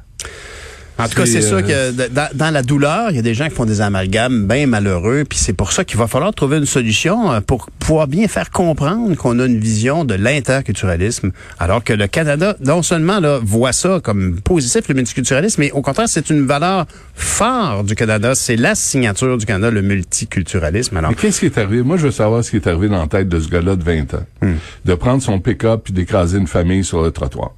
En 0.99 1.07
tout 1.07 1.15
cas, 1.15 1.25
c'est 1.25 1.41
sûr 1.41 1.57
euh, 1.57 1.91
que 1.91 2.07
dans, 2.09 2.29
dans 2.35 2.51
la 2.51 2.61
douleur, 2.61 3.09
il 3.09 3.15
y 3.15 3.19
a 3.19 3.23
des 3.23 3.33
gens 3.33 3.45
qui 3.47 3.55
font 3.55 3.65
des 3.65 3.81
amalgames 3.81 4.47
bien 4.47 4.67
malheureux, 4.67 5.23
puis 5.27 5.39
c'est 5.39 5.53
pour 5.53 5.71
ça 5.71 5.83
qu'il 5.83 5.97
va 5.97 6.07
falloir 6.07 6.33
trouver 6.33 6.57
une 6.57 6.67
solution 6.67 7.31
euh, 7.31 7.41
pour 7.41 7.69
pouvoir 7.79 8.07
bien 8.07 8.27
faire 8.27 8.51
comprendre 8.51 9.15
qu'on 9.15 9.39
a 9.39 9.45
une 9.45 9.59
vision 9.59 10.05
de 10.05 10.13
l'interculturalisme, 10.13 11.31
alors 11.59 11.83
que 11.83 11.93
le 11.93 12.07
Canada, 12.07 12.55
non 12.63 12.83
seulement 12.83 13.19
là, 13.19 13.39
voit 13.43 13.73
ça 13.73 13.99
comme 14.03 14.39
positif, 14.41 14.87
le 14.87 14.93
multiculturalisme, 14.93 15.61
mais 15.61 15.71
au 15.71 15.81
contraire, 15.81 16.07
c'est 16.07 16.29
une 16.29 16.45
valeur 16.45 16.85
forte 17.15 17.87
du 17.87 17.95
Canada. 17.95 18.35
C'est 18.35 18.55
la 18.55 18.75
signature 18.75 19.37
du 19.37 19.45
Canada, 19.45 19.71
le 19.71 19.81
multiculturalisme. 19.81 20.97
Alors, 20.97 21.11
Mais 21.11 21.17
qu'est-ce 21.17 21.39
qui 21.39 21.47
est 21.47 21.57
arrivé? 21.57 21.81
Moi, 21.81 21.97
je 21.97 22.03
veux 22.03 22.11
savoir 22.11 22.43
ce 22.43 22.51
qui 22.51 22.57
est 22.57 22.67
arrivé 22.67 22.87
dans 22.87 23.01
la 23.01 23.07
tête 23.07 23.27
de 23.27 23.39
ce 23.39 23.49
gars-là 23.49 23.75
de 23.75 23.83
20 23.83 24.13
ans. 24.13 24.25
De 24.85 24.93
prendre 24.93 25.23
son 25.23 25.39
pick-up 25.39 25.81
puis 25.85 25.93
d'écraser 25.93 26.37
une 26.37 26.47
famille 26.47 26.83
sur 26.83 27.01
le 27.01 27.11
trottoir. 27.11 27.51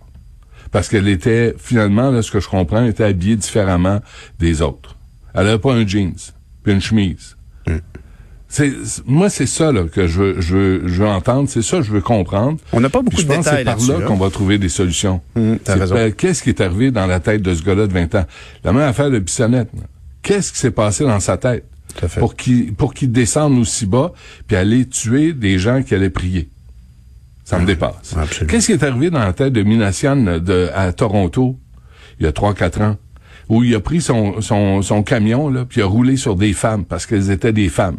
Parce 0.75 0.89
qu'elle 0.89 1.07
était, 1.07 1.55
finalement, 1.57 2.11
là, 2.11 2.21
ce 2.21 2.31
que 2.31 2.39
je 2.41 2.49
comprends, 2.49 2.83
elle 2.83 2.89
était 2.89 3.05
habillée 3.05 3.37
différemment 3.37 4.01
des 4.39 4.61
autres. 4.61 4.97
Elle 5.33 5.47
avait 5.47 5.59
pas 5.59 5.73
un 5.73 5.87
jeans, 5.87 6.13
puis 6.63 6.73
une 6.73 6.81
chemise. 6.81 7.37
C'est 8.47 8.71
moi, 9.05 9.29
c'est 9.29 9.47
ça 9.47 9.71
là, 9.71 9.83
que 9.83 10.07
je 10.07 10.21
veux, 10.21 10.41
je, 10.41 10.55
veux, 10.55 10.81
je 10.87 11.01
veux 11.01 11.07
entendre. 11.07 11.49
C'est 11.49 11.61
ça 11.61 11.77
que 11.77 11.83
je 11.83 11.91
veux 11.91 12.01
comprendre. 12.01 12.57
On 12.73 12.79
n'a 12.79 12.89
pas 12.89 13.01
beaucoup 13.01 13.15
Puis 13.17 13.25
de 13.25 13.31
je 13.31 13.35
pense 13.35 13.45
détails 13.45 13.59
c'est 13.59 13.63
par 13.65 13.77
là 13.95 13.99
là. 14.01 14.05
qu'on 14.07 14.15
va 14.17 14.29
trouver 14.29 14.57
des 14.57 14.69
solutions. 14.69 15.19
T'as 15.33 15.41
C'est 15.65 15.73
raison. 15.73 15.95
pas- 15.95 16.11
Qu'est-ce 16.11 16.43
qui 16.43 16.49
est 16.49 16.61
arrivé 16.61 16.91
dans 16.91 17.05
la 17.07 17.19
tête 17.19 17.41
de 17.41 17.53
ce 17.53 17.63
gars-là 17.63 17.87
de 17.87 17.93
20 17.93 18.13
ans? 18.15 18.25
La 18.63 18.71
même 18.71 18.83
affaire 18.83 19.09
de 19.09 19.19
Bissonnette. 19.19 19.69
là. 19.73 19.81
Qu'est-ce 20.21 20.53
qui 20.53 20.59
s'est 20.59 20.71
passé 20.71 21.03
dans 21.03 21.19
sa 21.19 21.37
tête? 21.37 21.65
Tout 21.95 22.05
à 22.05 22.07
fait. 22.07 22.19
Pour 22.19 22.35
qu'il 22.35 22.73
pour 22.73 22.93
qu'il 22.93 23.11
descende 23.11 23.57
aussi 23.57 23.85
bas 23.85 24.11
puis 24.47 24.55
aller 24.55 24.85
tuer 24.87 25.33
des 25.33 25.57
gens 25.57 25.81
qui 25.83 25.93
allaient 25.95 26.09
prier? 26.09 26.49
Ça 27.45 27.57
me 27.59 27.65
dépasse. 27.65 28.15
Qu'est-ce 28.47 28.65
qui 28.65 28.71
est 28.73 28.83
arrivé 28.83 29.09
dans 29.09 29.19
la 29.19 29.31
tête 29.31 29.53
de 29.53 29.61
Minassian 29.63 30.15
de, 30.39 30.69
à 30.75 30.91
Toronto 30.91 31.57
il 32.19 32.25
y 32.25 32.27
a 32.27 32.31
3-4 32.31 32.81
ans? 32.83 32.97
Où 33.47 33.63
il 33.63 33.73
a 33.75 33.79
pris 33.79 34.01
son, 34.01 34.41
son, 34.41 34.81
son 34.81 35.03
camion, 35.03 35.49
là, 35.49 35.65
puis 35.69 35.79
il 35.79 35.83
a 35.83 35.85
roulé 35.85 36.17
sur 36.17 36.35
des 36.35 36.53
femmes 36.53 36.83
parce 36.83 37.05
qu'elles 37.05 37.29
étaient 37.29 37.53
des 37.53 37.69
femmes? 37.69 37.97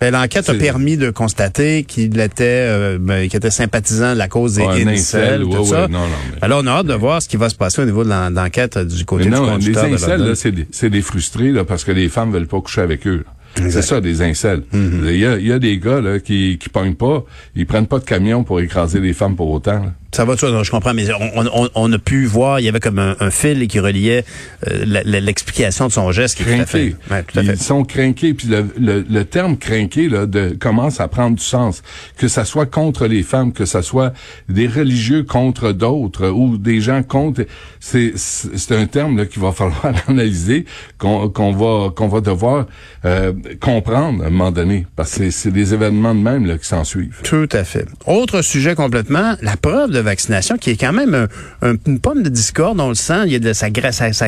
Ben, 0.00 0.12
L'enquête 0.12 0.48
a 0.48 0.54
permis 0.54 0.96
de 0.96 1.10
constater 1.10 1.82
qu'il 1.82 2.18
était, 2.20 2.44
euh, 2.44 2.98
ben, 3.00 3.28
qu'il 3.28 3.36
était 3.36 3.50
sympathisant 3.50 4.12
de 4.14 4.18
la 4.18 4.28
cause 4.28 4.54
des 4.54 4.62
Ouais, 4.62 4.86
incels, 4.86 5.42
tout 5.42 5.48
ouais, 5.50 5.64
ça. 5.64 5.82
ouais, 5.82 5.88
non, 5.88 5.98
non, 5.98 6.06
mais- 6.32 6.38
Alors, 6.40 6.62
on 6.64 6.66
a 6.68 6.70
hâte 6.70 6.86
de 6.86 6.94
voir 6.94 7.20
ce 7.20 7.28
qui 7.28 7.36
va 7.36 7.48
se 7.50 7.54
passer 7.56 7.82
au 7.82 7.84
niveau 7.84 8.02
de 8.04 8.08
l'en- 8.08 8.30
l'enquête 8.30 8.76
euh, 8.78 8.84
du 8.84 9.04
côté 9.04 9.24
Mais 9.24 9.30
du 9.30 9.36
non, 9.36 9.44
les 9.46 9.50
conducteur 9.52 9.88
de 9.90 9.94
incels, 9.94 10.36
c'est 10.36 10.52
des, 10.52 10.66
c'est 10.70 10.88
des 10.88 11.02
frustrés, 11.02 11.50
là, 11.50 11.64
parce 11.64 11.84
que 11.84 11.92
les 11.92 12.08
femmes 12.08 12.30
veulent 12.32 12.46
pas 12.46 12.60
coucher 12.60 12.80
avec 12.82 13.06
eux. 13.06 13.24
là. 13.26 13.32
C'est 13.56 13.82
ça, 13.82 14.00
des 14.00 14.22
incels. 14.22 14.62
Il 14.72 15.16
y, 15.16 15.26
a, 15.26 15.36
il 15.38 15.46
y 15.46 15.52
a 15.52 15.58
des 15.58 15.78
gars, 15.78 16.00
là, 16.00 16.18
qui, 16.20 16.58
qui 16.58 16.68
pognent 16.68 16.94
pas, 16.94 17.24
ils 17.54 17.66
prennent 17.66 17.86
pas 17.86 17.98
de 17.98 18.04
camion 18.04 18.44
pour 18.44 18.60
écraser 18.60 19.00
les 19.00 19.12
femmes 19.12 19.36
pour 19.36 19.50
autant, 19.50 19.82
là. 19.82 19.94
Ça 20.12 20.24
va 20.24 20.34
non, 20.42 20.64
je 20.64 20.70
comprends, 20.70 20.92
mais 20.94 21.04
on, 21.12 21.46
on- 21.46 21.68
on- 21.74 21.92
a 21.92 21.98
pu 21.98 22.24
voir, 22.26 22.58
il 22.60 22.64
y 22.64 22.68
avait 22.68 22.80
comme 22.80 22.98
un, 22.98 23.14
un 23.20 23.30
fil 23.30 23.66
qui 23.68 23.78
reliait 23.78 24.24
euh, 24.68 24.84
l'explication 25.04 25.86
de 25.86 25.92
son 25.92 26.10
geste 26.12 26.36
qui 26.36 26.42
est 26.42 26.56
tout 26.56 26.62
à 26.62 26.66
fait. 26.66 26.96
Ouais, 27.10 27.22
tout 27.22 27.38
à 27.38 27.42
Ils 27.42 27.50
fait. 27.50 27.56
sont 27.56 27.84
crinqués. 27.84 28.34
Puis 28.34 28.48
le, 28.48 28.66
le, 28.78 29.04
le 29.08 29.24
terme 29.24 29.56
crinqué 29.56 30.08
là, 30.08 30.26
de, 30.26 30.56
commence 30.58 31.00
à 31.00 31.08
prendre 31.08 31.36
du 31.36 31.42
sens. 31.44 31.82
Que 32.16 32.28
ça 32.28 32.44
soit 32.44 32.66
contre 32.66 33.06
les 33.06 33.22
femmes, 33.22 33.52
que 33.52 33.64
ça 33.64 33.82
soit 33.82 34.12
des 34.48 34.66
religieux 34.66 35.22
contre 35.22 35.72
d'autres 35.72 36.28
ou 36.28 36.58
des 36.58 36.80
gens 36.80 37.02
contre... 37.02 37.44
C'est 37.78 38.12
c'est 38.16 38.56
c'est 38.58 38.76
un 38.76 38.86
terme 38.86 39.16
là, 39.16 39.26
qu'il 39.26 39.40
va 39.40 39.52
falloir 39.60 39.92
analyser, 40.08 40.64
qu'on 40.98 41.28
qu'on 41.28 41.52
va 41.52 41.90
qu'on 41.90 42.08
va 42.08 42.20
devoir 42.20 42.66
euh, 43.04 43.32
comprendre 43.60 44.22
à 44.24 44.26
un 44.26 44.30
moment 44.30 44.50
donné. 44.50 44.86
Parce 44.96 45.12
que 45.12 45.16
c'est- 45.24 45.30
c'est 45.30 45.50
des 45.50 45.72
événements 45.72 46.14
de 46.14 46.20
même 46.20 46.46
là, 46.46 46.58
qui 46.58 46.66
s'en 46.66 46.84
suivent. 46.84 47.20
Tout 47.22 47.48
à 47.52 47.64
fait. 47.64 47.86
Autre 48.06 48.42
sujet 48.42 48.74
complètement, 48.74 49.36
la 49.42 49.56
preuve 49.56 49.90
de 49.90 49.99
vaccination, 50.02 50.56
qui 50.56 50.70
est 50.70 50.76
quand 50.80 50.92
même 50.92 51.14
un- 51.14 51.28
un- 51.70 51.76
une 51.86 52.00
pomme 52.00 52.22
de 52.22 52.28
discorde, 52.28 52.80
on 52.80 52.88
le 52.88 52.94
sent, 52.94 53.22
il 53.26 53.32
y 53.32 53.36
a 53.36 53.38
de 53.38 53.52
sa, 53.52 53.68
sa, 53.92 54.26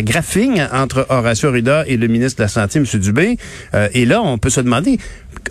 entre 0.73 1.07
Horacio 1.09 1.51
Rida 1.51 1.85
et 1.87 1.97
le 1.97 2.07
ministre 2.09 2.39
de 2.39 2.43
la 2.45 2.49
Santé, 2.49 2.79
M. 2.79 2.85
Dubé. 3.01 3.37
Euh, 3.75 3.89
et 3.95 4.05
là, 4.05 4.23
on 4.23 4.39
peut 4.39 4.51
se 4.51 4.61
demander, 4.61 4.99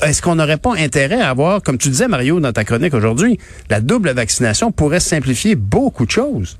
est-ce 0.04 0.22
qu'on 0.22 0.36
n'aurait 0.36 0.58
pas 0.58 0.74
intérêt 0.78 1.22
à 1.22 1.30
avoir, 1.30 1.62
comme 1.62 1.78
tu 1.78 1.90
disais, 1.90 2.08
Mario, 2.08 2.40
dans 2.40 2.52
ta 2.54 2.64
chronique 2.64 2.94
aujourd'hui, 2.94 3.38
la 3.70 3.82
double 3.82 4.12
vaccination 4.12 4.72
pourrait 4.72 5.00
simplifier 5.00 5.56
beaucoup 5.56 6.06
de 6.06 6.12
choses? 6.12 6.58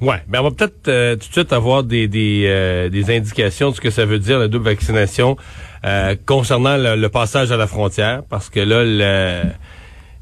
Ouais, 0.00 0.22
ben 0.28 0.40
on 0.40 0.44
va 0.44 0.50
peut-être 0.50 0.88
euh, 0.88 1.12
tout 1.16 1.28
de 1.28 1.32
suite 1.32 1.52
avoir 1.52 1.84
des 2.08 2.44
euh, 2.46 2.88
des 2.88 3.14
indications 3.16 3.70
de 3.70 3.76
ce 3.76 3.80
que 3.80 3.90
ça 3.90 4.04
veut 4.04 4.18
dire 4.18 4.38
la 4.38 4.48
double 4.48 4.64
vaccination 4.64 5.36
concernant 6.26 6.76
le, 6.76 6.96
le 6.96 7.08
passage 7.08 7.52
à 7.52 7.56
la 7.56 7.66
frontière, 7.66 8.22
parce 8.28 8.50
que 8.50 8.60
là 8.60 8.82
le- 8.84 9.48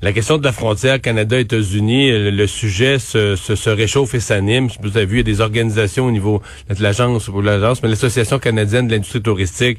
la 0.02 0.12
question 0.12 0.36
de 0.36 0.44
la 0.44 0.52
frontière 0.52 1.00
Canada-États-Unis, 1.00 2.10
le, 2.10 2.30
le 2.30 2.46
sujet 2.46 2.98
se, 2.98 3.36
se, 3.36 3.54
se 3.54 3.70
réchauffe 3.70 4.14
et 4.14 4.20
s'anime. 4.20 4.68
Vous 4.82 4.96
avez 4.96 5.06
vu, 5.06 5.14
il 5.16 5.18
y 5.18 5.20
a 5.20 5.34
des 5.34 5.40
organisations 5.40 6.06
au 6.06 6.10
niveau 6.10 6.42
de 6.68 6.82
l'agence 6.82 7.28
ou 7.28 7.40
l'agence, 7.40 7.82
mais 7.82 7.88
l'Association 7.88 8.38
canadienne 8.38 8.88
de 8.88 8.92
l'industrie 8.92 9.22
touristique 9.22 9.78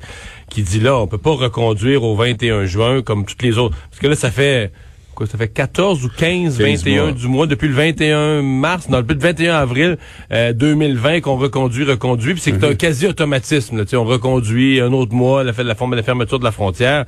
qui 0.50 0.64
dit 0.64 0.80
là, 0.80 0.98
on 0.98 1.08
peut 1.08 1.18
pas 1.18 1.32
reconduire 1.32 2.04
au 2.04 2.16
21 2.16 2.66
juin 2.66 3.02
comme 3.02 3.26
toutes 3.26 3.44
les 3.44 3.58
autres, 3.58 3.76
parce 3.90 4.00
que 4.00 4.08
là 4.08 4.16
ça 4.16 4.32
fait 4.32 4.72
quoi, 5.16 5.28
ça 5.28 5.38
fait 5.38 5.48
14 5.50 6.06
ou 6.06 6.10
15, 6.10 6.58
15 6.58 6.84
21 6.86 7.04
mois. 7.04 7.12
du 7.12 7.28
mois 7.28 7.46
depuis 7.48 7.68
le 7.68 7.74
21 7.76 8.42
mars, 8.42 8.88
non, 8.90 9.00
depuis 9.02 9.16
le 9.16 9.20
21 9.20 9.56
avril 9.56 9.98
euh, 10.32 10.54
2020 10.54 11.22
qu'on 11.22 11.38
reconduit, 11.38 11.84
reconduit, 11.84 12.34
puis 12.34 12.42
c'est 12.42 12.60
c'est 12.60 12.66
un 12.66 12.76
quasi-automatisme. 12.76 13.78
là, 13.78 13.84
on 13.94 14.06
reconduit 14.06 14.80
un 14.80 14.92
autre 14.94 15.14
mois 15.14 15.44
la, 15.44 15.52
la, 15.64 15.76
forme- 15.76 15.96
la 15.96 16.04
fermeture 16.04 16.40
de 16.40 16.44
la 16.46 16.52
frontière. 16.52 17.06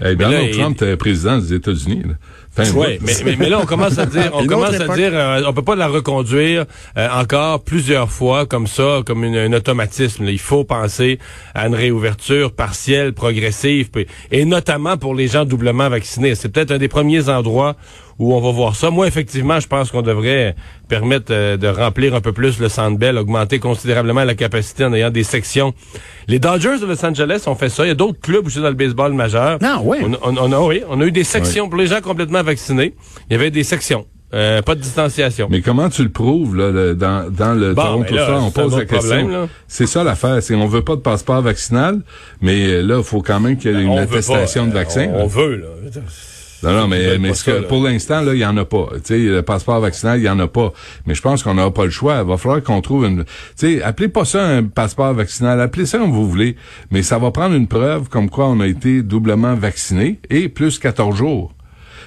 Hey, 0.00 0.16
là, 0.16 0.24
Donald 0.24 0.46
il- 0.48 0.56
Trump 0.58 0.74
était 0.82 0.96
président 0.96 1.38
des 1.38 1.54
États-Unis. 1.54 2.02
Oui, 2.56 2.98
mais, 3.00 3.12
mais, 3.24 3.36
mais 3.36 3.48
là, 3.48 3.58
on 3.60 3.66
commence 3.66 3.98
à 3.98 4.06
dire, 4.06 4.30
on 4.32 4.46
commence 4.46 4.74
à 4.80 4.86
dire, 4.96 5.10
euh, 5.12 5.42
on 5.46 5.52
peut 5.52 5.62
pas 5.62 5.74
la 5.74 5.88
reconduire 5.88 6.66
euh, 6.96 7.08
encore 7.12 7.64
plusieurs 7.64 8.10
fois 8.10 8.46
comme 8.46 8.66
ça, 8.68 9.00
comme 9.04 9.24
une- 9.24 9.36
un 9.36 9.52
automatisme. 9.52 10.24
là. 10.24 10.30
Il 10.30 10.38
faut 10.38 10.62
penser 10.64 11.18
à 11.54 11.66
une 11.66 11.74
réouverture 11.74 12.52
partielle, 12.52 13.12
progressive, 13.12 13.88
et 14.30 14.44
notamment 14.44 14.96
pour 14.96 15.14
les 15.14 15.26
gens 15.28 15.44
doublement 15.44 15.88
vaccinés. 15.88 16.34
C'est 16.36 16.48
peut-être 16.48 16.70
un 16.70 16.78
des 16.78 16.88
premiers 16.88 17.28
endroits 17.28 17.74
où 18.18 18.34
on 18.34 18.40
va 18.40 18.50
voir 18.52 18.76
ça. 18.76 18.90
Moi, 18.90 19.06
effectivement, 19.06 19.58
je 19.60 19.66
pense 19.66 19.90
qu'on 19.90 20.02
devrait 20.02 20.54
permettre 20.88 21.26
euh, 21.32 21.56
de 21.56 21.66
remplir 21.68 22.14
un 22.14 22.20
peu 22.20 22.32
plus 22.32 22.60
le 22.60 22.68
Centre 22.68 22.98
Bell, 22.98 23.18
augmenter 23.18 23.58
considérablement 23.58 24.24
la 24.24 24.34
capacité 24.34 24.84
en 24.84 24.92
ayant 24.94 25.10
des 25.10 25.24
sections. 25.24 25.74
Les 26.28 26.38
Dodgers 26.38 26.78
de 26.80 26.86
Los 26.86 27.04
Angeles 27.04 27.44
ont 27.46 27.54
fait 27.54 27.68
ça. 27.68 27.84
Il 27.84 27.88
y 27.88 27.90
a 27.90 27.94
d'autres 27.94 28.20
clubs 28.20 28.46
aussi 28.46 28.58
dans 28.60 28.68
le 28.68 28.74
baseball 28.74 29.12
majeur. 29.12 29.58
Non, 29.62 29.80
oui. 29.84 29.98
On, 30.02 30.12
on- 30.30 30.36
on 30.38 30.52
a, 30.52 30.60
oui, 30.60 30.82
on 30.88 31.00
a 31.00 31.04
eu 31.04 31.12
des 31.12 31.24
sections 31.24 31.68
pour 31.68 31.78
les 31.78 31.86
gens 31.86 32.00
complètement 32.00 32.42
vaccinés. 32.42 32.94
Il 33.28 33.32
y 33.32 33.36
avait 33.36 33.50
des 33.50 33.64
sections. 33.64 34.06
Euh, 34.32 34.62
pas 34.62 34.74
de 34.74 34.80
distanciation. 34.80 35.46
Mais 35.48 35.60
comment 35.60 35.88
tu 35.88 36.02
le 36.02 36.08
prouves 36.08 36.56
là, 36.56 36.70
le- 36.72 36.94
dans, 36.96 37.30
dans 37.30 37.54
le 37.54 37.72
Bon, 37.72 37.82
Toronto 37.82 38.14
là, 38.16 38.24
Star? 38.24 38.44
On 38.44 38.50
pose 38.50 38.76
la 38.78 38.84
question. 38.84 39.48
C'est 39.68 39.86
ça 39.86 40.02
l'affaire. 40.02 40.42
C'est 40.42 40.56
on 40.56 40.66
veut 40.66 40.82
pas 40.82 40.96
de 40.96 41.00
passeport 41.02 41.40
vaccinal, 41.40 42.00
mais 42.40 42.64
euh, 42.66 42.80
là, 42.82 42.96
il 42.98 43.04
faut 43.04 43.22
quand 43.22 43.38
même 43.38 43.56
qu'il 43.56 43.70
y 43.70 43.74
ait 43.74 43.82
une 43.82 43.90
On 43.90 43.96
veut 43.96 44.02
attestation 44.02 44.62
pas, 44.64 44.68
de 44.70 44.74
vaccin. 44.74 45.06
là. 45.06 45.12
On, 45.18 45.26
veut, 45.28 45.56
là. 45.56 45.66
Non, 46.64 46.72
non, 46.72 46.88
mais, 46.88 47.18
mais 47.18 47.34
ce 47.34 47.44
que, 47.44 47.62
pour 47.66 47.82
l'instant, 47.82 48.20
là, 48.20 48.34
il 48.34 48.40
y 48.40 48.46
en 48.46 48.56
a 48.56 48.64
pas. 48.64 48.88
Tu 48.96 49.00
sais, 49.04 49.18
le 49.18 49.42
passeport 49.42 49.80
vaccinal, 49.80 50.18
il 50.18 50.24
y 50.24 50.28
en 50.28 50.38
a 50.38 50.48
pas. 50.48 50.72
Mais 51.06 51.14
je 51.14 51.22
pense 51.22 51.42
qu'on 51.42 51.54
n'aura 51.54 51.72
pas 51.72 51.84
le 51.84 51.90
choix. 51.90 52.20
Il 52.22 52.28
va 52.28 52.36
falloir 52.36 52.62
qu'on 52.62 52.80
trouve 52.80 53.04
une... 53.04 53.24
Tu 53.24 53.30
sais, 53.56 53.82
appelez 53.82 54.08
pas 54.08 54.24
ça 54.24 54.44
un 54.44 54.64
passeport 54.64 55.14
vaccinal. 55.14 55.60
Appelez 55.60 55.86
ça 55.86 55.98
comme 55.98 56.12
vous 56.12 56.28
voulez. 56.28 56.56
Mais 56.90 57.02
ça 57.02 57.18
va 57.18 57.30
prendre 57.30 57.54
une 57.54 57.68
preuve 57.68 58.08
comme 58.08 58.30
quoi 58.30 58.48
on 58.48 58.60
a 58.60 58.66
été 58.66 59.02
doublement 59.02 59.54
vacciné 59.54 60.20
et 60.30 60.48
plus 60.48 60.78
14 60.78 61.16
jours. 61.16 61.53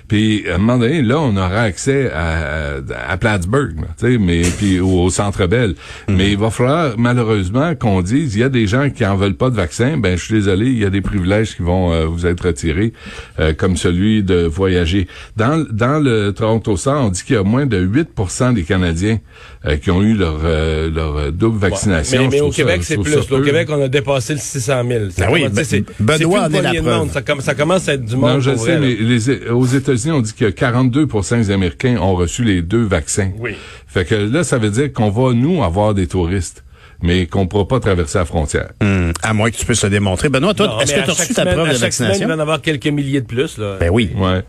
Puis 0.07 0.49
à 0.49 0.55
un 0.55 0.57
moment 0.57 0.77
donné, 0.77 1.01
là, 1.01 1.19
on 1.19 1.35
aura 1.35 1.61
accès 1.61 2.09
à, 2.11 2.75
à 3.09 3.17
Plattsburgh, 3.17 3.75
là, 3.81 3.87
tu 3.99 4.13
sais, 4.13 4.17
mais 4.17 4.41
puis 4.57 4.79
au, 4.79 5.03
au 5.03 5.09
Centre 5.09 5.47
Bell. 5.47 5.75
Mais 6.07 6.31
il 6.31 6.37
va 6.37 6.49
falloir 6.49 6.97
malheureusement 6.97 7.75
qu'on 7.75 8.01
dise, 8.01 8.35
il 8.35 8.39
y 8.39 8.43
a 8.43 8.49
des 8.49 8.67
gens 8.67 8.89
qui 8.89 9.05
en 9.05 9.15
veulent 9.15 9.33
pas 9.35 9.49
de 9.49 9.55
vaccin. 9.55 9.97
Ben, 9.97 10.17
je 10.17 10.23
suis 10.23 10.33
désolé, 10.35 10.67
il 10.67 10.77
y 10.79 10.85
a 10.85 10.89
des 10.89 11.01
privilèges 11.01 11.55
qui 11.55 11.61
vont 11.61 11.91
euh, 11.93 12.05
vous 12.05 12.25
être 12.25 12.45
retirés, 12.47 12.93
euh, 13.39 13.53
comme 13.53 13.75
celui 13.77 14.23
de 14.23 14.43
voyager. 14.45 15.07
Dans 15.35 15.65
dans 15.69 15.99
le 15.99 16.31
Toronto 16.31 16.77
Star, 16.77 17.03
on 17.05 17.09
dit 17.09 17.23
qu'il 17.23 17.35
y 17.35 17.39
a 17.39 17.43
moins 17.43 17.65
de 17.65 17.85
8% 17.85 18.53
des 18.53 18.63
Canadiens 18.63 19.19
euh, 19.65 19.75
qui 19.77 19.91
ont 19.91 20.01
eu 20.01 20.13
leur 20.13 20.39
euh, 20.43 20.89
leur 20.89 21.17
euh, 21.17 21.31
double 21.31 21.57
vaccination. 21.59 22.29
Mais, 22.31 22.41
au 22.41 22.51
ça- 22.51 22.55
Québec, 22.57 22.79
c'est 22.83 22.97
plus. 22.97 23.11
ça 23.13 23.19
Au. 23.35 23.41
Québec, 23.41 23.67
on 23.71 23.81
a 23.81 23.87
dépassé 23.87 24.33
le 24.33 24.39
600 24.39 24.81
000. 24.87 25.09
Ça 25.09 25.25
Ah 25.27 25.31
oui, 25.31 25.41
commence- 25.41 25.55
Ben- 25.55 25.63
c'est- 25.65 25.83
Benoît 25.99 26.17
c'est 26.17 26.23
plus 26.23 26.25
en 26.25 26.47
une 26.47 26.55
est 26.55 26.61
la 26.61 26.61
poignée 26.61 26.77
de 26.79 26.83
preuve. 26.85 26.97
monde. 26.99 27.11
Ça, 27.11 27.21
com- 27.21 27.41
ça 27.41 27.55
commence 27.55 27.89
à 27.89 27.93
être 27.93 28.05
du 28.05 28.15
monde. 28.15 28.33
Non, 28.35 28.39
je 28.39 28.51
pour 28.51 28.59
sais, 28.63 28.77
vrai, 28.77 28.79
mais 28.79 28.95
les, 28.95 29.49
aux 29.49 29.65
États-Unis, 29.97 30.15
on 30.17 30.21
dit 30.21 30.33
que 30.33 30.45
42% 30.45 31.37
des 31.37 31.51
Américains 31.51 31.97
ont 31.97 32.15
reçu 32.15 32.43
les 32.43 32.61
deux 32.61 32.83
vaccins. 32.85 33.31
Oui. 33.39 33.55
Fait 33.87 34.05
que 34.05 34.15
là, 34.15 34.43
ça 34.43 34.57
veut 34.57 34.69
dire 34.69 34.93
qu'on 34.93 35.09
va, 35.09 35.33
nous, 35.33 35.63
avoir 35.63 35.93
des 35.93 36.07
touristes, 36.07 36.63
mais 37.03 37.25
qu'on 37.27 37.41
ne 37.41 37.45
pourra 37.47 37.67
pas 37.67 37.79
traverser 37.79 38.17
la 38.17 38.25
frontière. 38.25 38.69
Hum, 38.81 39.11
à 39.21 39.33
moins 39.33 39.49
que 39.51 39.55
tu 39.57 39.65
puisses 39.65 39.83
le 39.83 39.89
démontrer. 39.89 40.29
Benoît, 40.29 40.53
toi, 40.53 40.67
Non, 40.67 40.79
est-ce 40.81 40.93
que 40.95 41.03
tu 41.03 41.09
as 41.09 41.13
reçu 41.13 41.33
ta 41.33 41.41
semaine- 41.43 41.53
preuve 41.55 41.69
à 41.69 41.73
de 41.73 41.77
chaque 41.77 41.93
semaine, 41.93 42.09
vaccination? 42.09 42.25
Il 42.25 42.27
va 42.27 42.35
en 42.35 42.39
avoir 42.39 42.61
quelques 42.61 42.87
milliers 42.87 43.21
de 43.21 43.27
plus. 43.27 43.57
Là. 43.57 43.77
Ben 43.79 43.89
oui. 43.91 44.11
Ouais. 44.15 44.43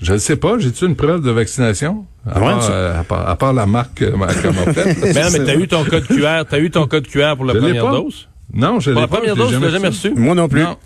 Je 0.00 0.12
ne 0.14 0.18
sais 0.18 0.36
pas, 0.36 0.58
j'ai-tu 0.58 0.84
une 0.86 0.96
preuve 0.96 1.22
de 1.22 1.30
vaccination? 1.30 2.04
À, 2.28 2.38
Ouais, 2.40 2.46
part, 2.52 2.62
ça- 2.62 2.72
euh, 2.72 3.00
à, 3.00 3.04
part, 3.04 3.28
à 3.28 3.36
part 3.36 3.52
la 3.52 3.66
marque 3.66 4.02
euh, 4.02 4.16
ma- 4.16 4.32
qu'elle 4.34 4.52
m'a 4.52 4.72
faite. 4.72 4.98
Mais 5.02 5.12
non, 5.22 5.28
mais 5.32 5.44
t'as 5.44 5.54
eu 5.56 5.68
ton 5.68 5.84
code 5.84 6.06
QR, 6.06 6.42
t'as 6.48 6.58
eu 6.58 6.70
ton 6.70 6.86
code 6.86 7.06
QR 7.06 7.34
pour 7.36 7.44
la 7.44 7.54
Je 7.54 7.58
première 7.58 7.84
pas. 7.84 7.90
dose? 7.92 8.28
Non, 8.54 8.80
je 8.80 8.90
Pour 8.90 8.94
l'ai 8.94 9.00
la 9.02 9.08
pas. 9.08 9.16
première 9.16 9.34
je 9.34 9.40
l'ai 9.40 9.46
dose, 9.48 9.58
tu 9.58 9.64
l'as 9.64 9.70
jamais 9.70 9.88
reçu. 9.88 10.12
Moi 10.16 10.34
non 10.34 10.48
plus. 10.48 10.62
Non. 10.62 10.76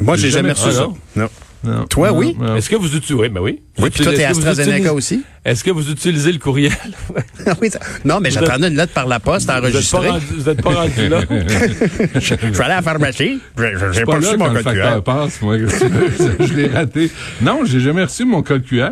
Moi, 0.00 0.16
j'ai 0.16 0.30
jamais 0.30 0.52
reçu. 0.52 0.72
ça. 0.72 0.88
Non. 1.16 1.28
Non, 1.64 1.84
Toi, 1.86 2.08
non, 2.10 2.16
oui? 2.18 2.36
non. 2.38 2.56
Est-ce 2.56 2.68
que 2.70 2.76
vous 2.76 2.88
utilisez, 2.88 3.14
oui, 3.14 3.28
ben 3.28 3.40
oui. 3.40 3.60
Oui, 3.78 3.90
puis 3.90 4.02
toi, 4.02 4.12
t'es 4.12 4.24
AstraZeneca 4.24 4.76
utilisez- 4.78 4.90
aussi? 4.90 5.22
Est-ce 5.44 5.62
que 5.64 5.70
vous 5.70 5.90
utilisez 5.90 6.32
le 6.32 6.38
courriel? 6.38 6.72
Oui, 7.60 7.70
ça- 7.70 7.80
non, 8.04 8.20
mais 8.20 8.30
Vous 8.30 8.34
j'attendais 8.40 8.68
une 8.68 8.76
lettre 8.76 8.92
par 8.92 9.06
la 9.06 9.20
poste 9.20 9.46
Vous 9.46 9.52
êtes 9.52 9.62
pas 9.62 9.68
enregistrée. 9.68 10.08
rendu, 10.10 10.26
vous 10.36 10.48
êtes 10.48 10.62
pas 10.62 10.70
rendu 10.74 11.08
là? 11.08 11.20
Je 12.14 12.20
suis 12.20 12.34
allé 12.34 12.60
à 12.60 12.68
la 12.68 12.82
pharmacie. 12.82 13.40
Je- 13.56 13.62
je- 13.78 13.92
J'ai 13.92 14.04
pas 14.04 14.12
pas 14.12 14.18
reçu 14.18 14.36
mon 14.36 14.52
code 14.52 14.64
QR. 14.74 15.02
passe, 15.02 15.40
moi. 15.42 15.56
je 15.58 16.54
l'ai 16.54 16.68
raté. 16.68 17.10
Non, 17.40 17.60
j'ai 17.64 17.80
jamais 17.80 18.04
reçu 18.04 18.24
mon 18.24 18.42
code 18.42 18.64
QR. 18.64 18.90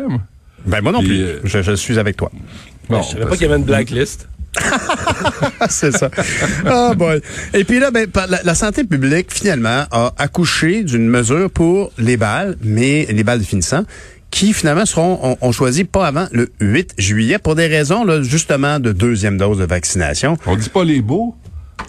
Ben, 0.65 0.81
moi 0.81 0.91
non 0.91 0.99
Puis, 0.99 1.07
plus. 1.09 1.21
euh, 1.23 1.39
Je, 1.43 1.61
je 1.61 1.71
suis 1.73 1.97
avec 1.99 2.17
toi. 2.17 2.31
Bon, 2.89 3.01
Je 3.01 3.09
savais 3.13 3.25
pas 3.25 3.31
qu'il 3.31 3.43
y 3.43 3.45
avait 3.45 3.57
une 3.57 3.63
blacklist. 3.65 4.27
c'est 5.69 5.91
ça. 5.91 6.09
Ah, 6.65 6.93
boy. 6.95 7.21
Et 7.53 7.63
puis 7.63 7.79
là, 7.79 7.91
ben, 7.91 8.07
la 8.43 8.55
santé 8.55 8.83
publique, 8.83 9.33
finalement, 9.33 9.85
a 9.91 10.13
accouché 10.17 10.83
d'une 10.83 11.07
mesure 11.07 11.49
pour 11.49 11.91
les 11.97 12.17
balles, 12.17 12.57
mais 12.61 13.07
les 13.09 13.23
balles 13.23 13.39
de 13.39 13.45
finissant, 13.45 13.83
qui 14.29 14.53
finalement 14.53 14.85
seront, 14.85 15.19
on, 15.21 15.37
on 15.41 15.51
choisit 15.51 15.89
pas 15.89 16.07
avant 16.07 16.27
le 16.31 16.49
8 16.59 16.95
juillet 16.97 17.37
pour 17.37 17.55
des 17.55 17.67
raisons, 17.67 18.03
là, 18.05 18.21
justement, 18.21 18.79
de 18.79 18.91
deuxième 18.91 19.37
dose 19.37 19.57
de 19.57 19.65
vaccination. 19.65 20.37
On 20.45 20.55
dit 20.55 20.69
pas 20.69 20.83
les 20.83 21.01
beaux. 21.01 21.35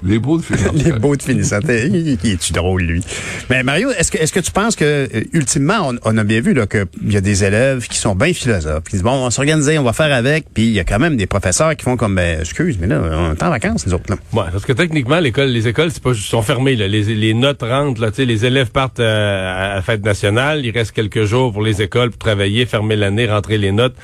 Les 0.04 0.18
beaux 0.18 0.38
de 0.38 0.42
finissant. 0.42 0.72
Les 0.74 0.92
beaux 0.92 1.16
de 1.16 1.22
finissant. 1.22 1.58
Il 1.68 2.18
est-tu 2.24 2.52
drôle, 2.52 2.82
lui? 2.82 3.02
Mais 3.50 3.62
Mario, 3.62 3.90
est-ce 3.90 4.10
que, 4.10 4.18
est-ce 4.18 4.32
que 4.32 4.40
tu 4.40 4.50
penses 4.50 4.74
que, 4.74 4.84
euh, 4.84 5.22
ultimement, 5.32 5.90
on, 5.90 5.96
on 6.04 6.18
a 6.18 6.24
bien 6.24 6.40
vu 6.40 6.54
là, 6.54 6.66
qu'il 6.66 6.86
y 7.08 7.16
a 7.16 7.20
des 7.20 7.44
élèves 7.44 7.86
qui 7.86 7.98
sont 7.98 8.14
bien 8.14 8.32
philosophes, 8.32 8.84
qui 8.84 8.92
disent, 8.92 9.02
bon, 9.02 9.12
on 9.12 9.24
va 9.24 9.30
s'organiser, 9.30 9.78
on 9.78 9.84
va 9.84 9.92
faire 9.92 10.12
avec, 10.12 10.46
puis 10.52 10.64
il 10.64 10.72
y 10.72 10.80
a 10.80 10.84
quand 10.84 10.98
même 10.98 11.16
des 11.16 11.26
professeurs 11.26 11.76
qui 11.76 11.84
font 11.84 11.96
comme, 11.96 12.16
ben, 12.16 12.40
excuse, 12.40 12.78
mais 12.80 12.86
là, 12.86 13.00
on 13.00 13.32
est 13.34 13.42
en 13.42 13.50
vacances, 13.50 13.86
les 13.86 13.92
autres, 13.92 14.10
là. 14.10 14.16
Ouais, 14.32 14.48
parce 14.50 14.64
que 14.64 14.72
techniquement, 14.72 15.20
l'école, 15.20 15.48
les 15.48 15.68
écoles, 15.68 15.90
c'est 15.92 16.02
pas, 16.02 16.14
sont 16.14 16.42
fermées, 16.42 16.76
là. 16.76 16.88
Les, 16.88 17.02
les 17.02 17.34
notes 17.34 17.62
rentrent, 17.62 18.00
là, 18.00 18.10
tu 18.10 18.16
sais, 18.16 18.24
les 18.24 18.44
élèves 18.44 18.70
partent 18.70 19.00
euh, 19.00 19.72
à 19.72 19.74
la 19.76 19.82
fête 19.82 20.04
nationale, 20.04 20.64
il 20.64 20.70
reste 20.72 20.92
quelques 20.92 21.24
jours 21.24 21.52
pour 21.52 21.62
les 21.62 21.82
écoles 21.82 22.10
pour 22.10 22.18
travailler, 22.18 22.66
fermer 22.66 22.96
l'année, 22.96 23.26
rentrer 23.26 23.58
les 23.58 23.72
notes. 23.72 23.94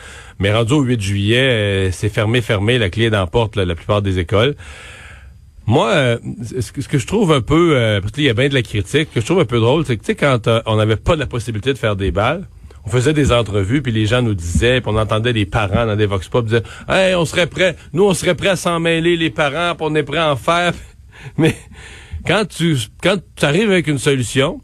Mais 0.40 0.52
rendu 0.52 0.74
au 0.74 0.82
8 0.82 1.00
juillet, 1.00 1.38
euh, 1.40 1.90
c'est 1.90 2.08
fermé, 2.08 2.40
fermé, 2.40 2.78
la 2.78 2.90
clé 2.90 3.10
d'emporte 3.10 3.56
la 3.56 3.74
plupart 3.74 4.02
des 4.02 4.20
écoles. 4.20 4.54
Moi, 5.68 5.88
euh, 5.88 6.18
ce, 6.60 6.72
que, 6.72 6.96
je 6.96 7.06
trouve 7.06 7.30
un 7.30 7.42
peu, 7.42 7.76
euh, 7.76 8.00
parce 8.00 8.12
qu'il 8.12 8.24
y 8.24 8.30
a 8.30 8.32
bien 8.32 8.48
de 8.48 8.54
la 8.54 8.62
critique, 8.62 9.10
ce 9.10 9.14
que 9.16 9.20
je 9.20 9.26
trouve 9.26 9.40
un 9.40 9.44
peu 9.44 9.60
drôle, 9.60 9.84
c'est 9.84 9.98
que 9.98 10.00
tu 10.00 10.06
sais, 10.06 10.14
quand 10.14 10.48
euh, 10.48 10.62
on 10.64 10.76
n'avait 10.76 10.96
pas 10.96 11.14
la 11.14 11.26
possibilité 11.26 11.74
de 11.74 11.78
faire 11.78 11.94
des 11.94 12.10
balles, 12.10 12.48
on 12.86 12.88
faisait 12.88 13.12
des 13.12 13.32
entrevues, 13.32 13.82
puis 13.82 13.92
les 13.92 14.06
gens 14.06 14.22
nous 14.22 14.32
disaient, 14.32 14.80
puis 14.80 14.90
on 14.90 14.96
entendait 14.96 15.34
les 15.34 15.44
parents 15.44 15.84
dans 15.84 15.94
des 15.94 16.06
vox 16.06 16.26
pop 16.28 16.46
dire, 16.46 16.62
hey, 16.88 17.14
on 17.14 17.26
serait 17.26 17.48
prêt, 17.48 17.76
nous 17.92 18.04
on 18.04 18.14
serait 18.14 18.34
prêt 18.34 18.48
à 18.48 18.56
s'en 18.56 18.80
mêler 18.80 19.18
les 19.18 19.28
parents, 19.28 19.74
puis 19.74 19.86
on 19.90 19.94
est 19.94 20.02
prêt 20.04 20.16
à 20.16 20.32
en 20.32 20.36
faire. 20.36 20.72
Mais 21.36 21.54
quand 22.26 22.46
tu 22.48 22.78
quand 23.02 23.18
tu 23.36 23.44
arrives 23.44 23.70
avec 23.70 23.88
une 23.88 23.98
solution 23.98 24.62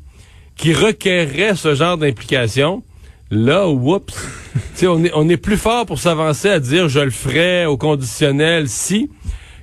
qui 0.57 0.73
requerrait 0.73 1.55
ce 1.55 1.75
genre 1.75 1.99
d'implication, 1.99 2.83
Là, 3.31 3.69
oups, 3.69 4.15
on 4.85 5.05
est, 5.05 5.11
on 5.15 5.29
est 5.29 5.39
plus 5.39 5.57
fort 5.57 5.87
pour 5.87 5.99
s'avancer 5.99 6.51
à 6.51 6.61
dire 6.61 6.89
je 6.89 7.01
le 7.01 7.11
ferai 7.11 7.67
au 7.67 7.77
conditionnel 7.77 8.69
si 8.69 9.11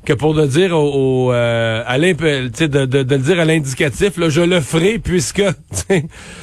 que 0.05 0.13
pour 0.13 0.33
le 0.33 0.47
dire 0.47 0.75
au, 0.77 1.31
euh, 1.31 1.83
à 1.85 1.97
de, 1.99 2.67
de, 2.67 2.85
de, 2.85 3.15
le 3.15 3.21
dire 3.21 3.39
à 3.39 3.45
l'indicatif, 3.45 4.17
là, 4.17 4.29
je 4.29 4.41
le 4.41 4.59
ferai 4.59 4.99
puisque. 4.99 5.43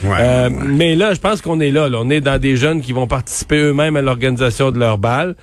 Ouais, 0.05 0.17
euh, 0.21 0.51
Mais 0.51 0.95
là, 0.95 1.15
je 1.15 1.19
pense 1.21 1.41
qu'on 1.41 1.59
est 1.59 1.71
là, 1.71 1.89
là, 1.89 1.99
On 2.01 2.11
est 2.11 2.21
dans 2.21 2.39
des 2.39 2.57
jeunes 2.57 2.81
qui 2.81 2.93
vont 2.93 3.07
participer 3.07 3.57
eux-mêmes 3.57 3.97
à 3.97 4.03
l'organisation 4.03 4.71
de 4.71 4.79
leur 4.79 4.99
bal, 4.99 5.35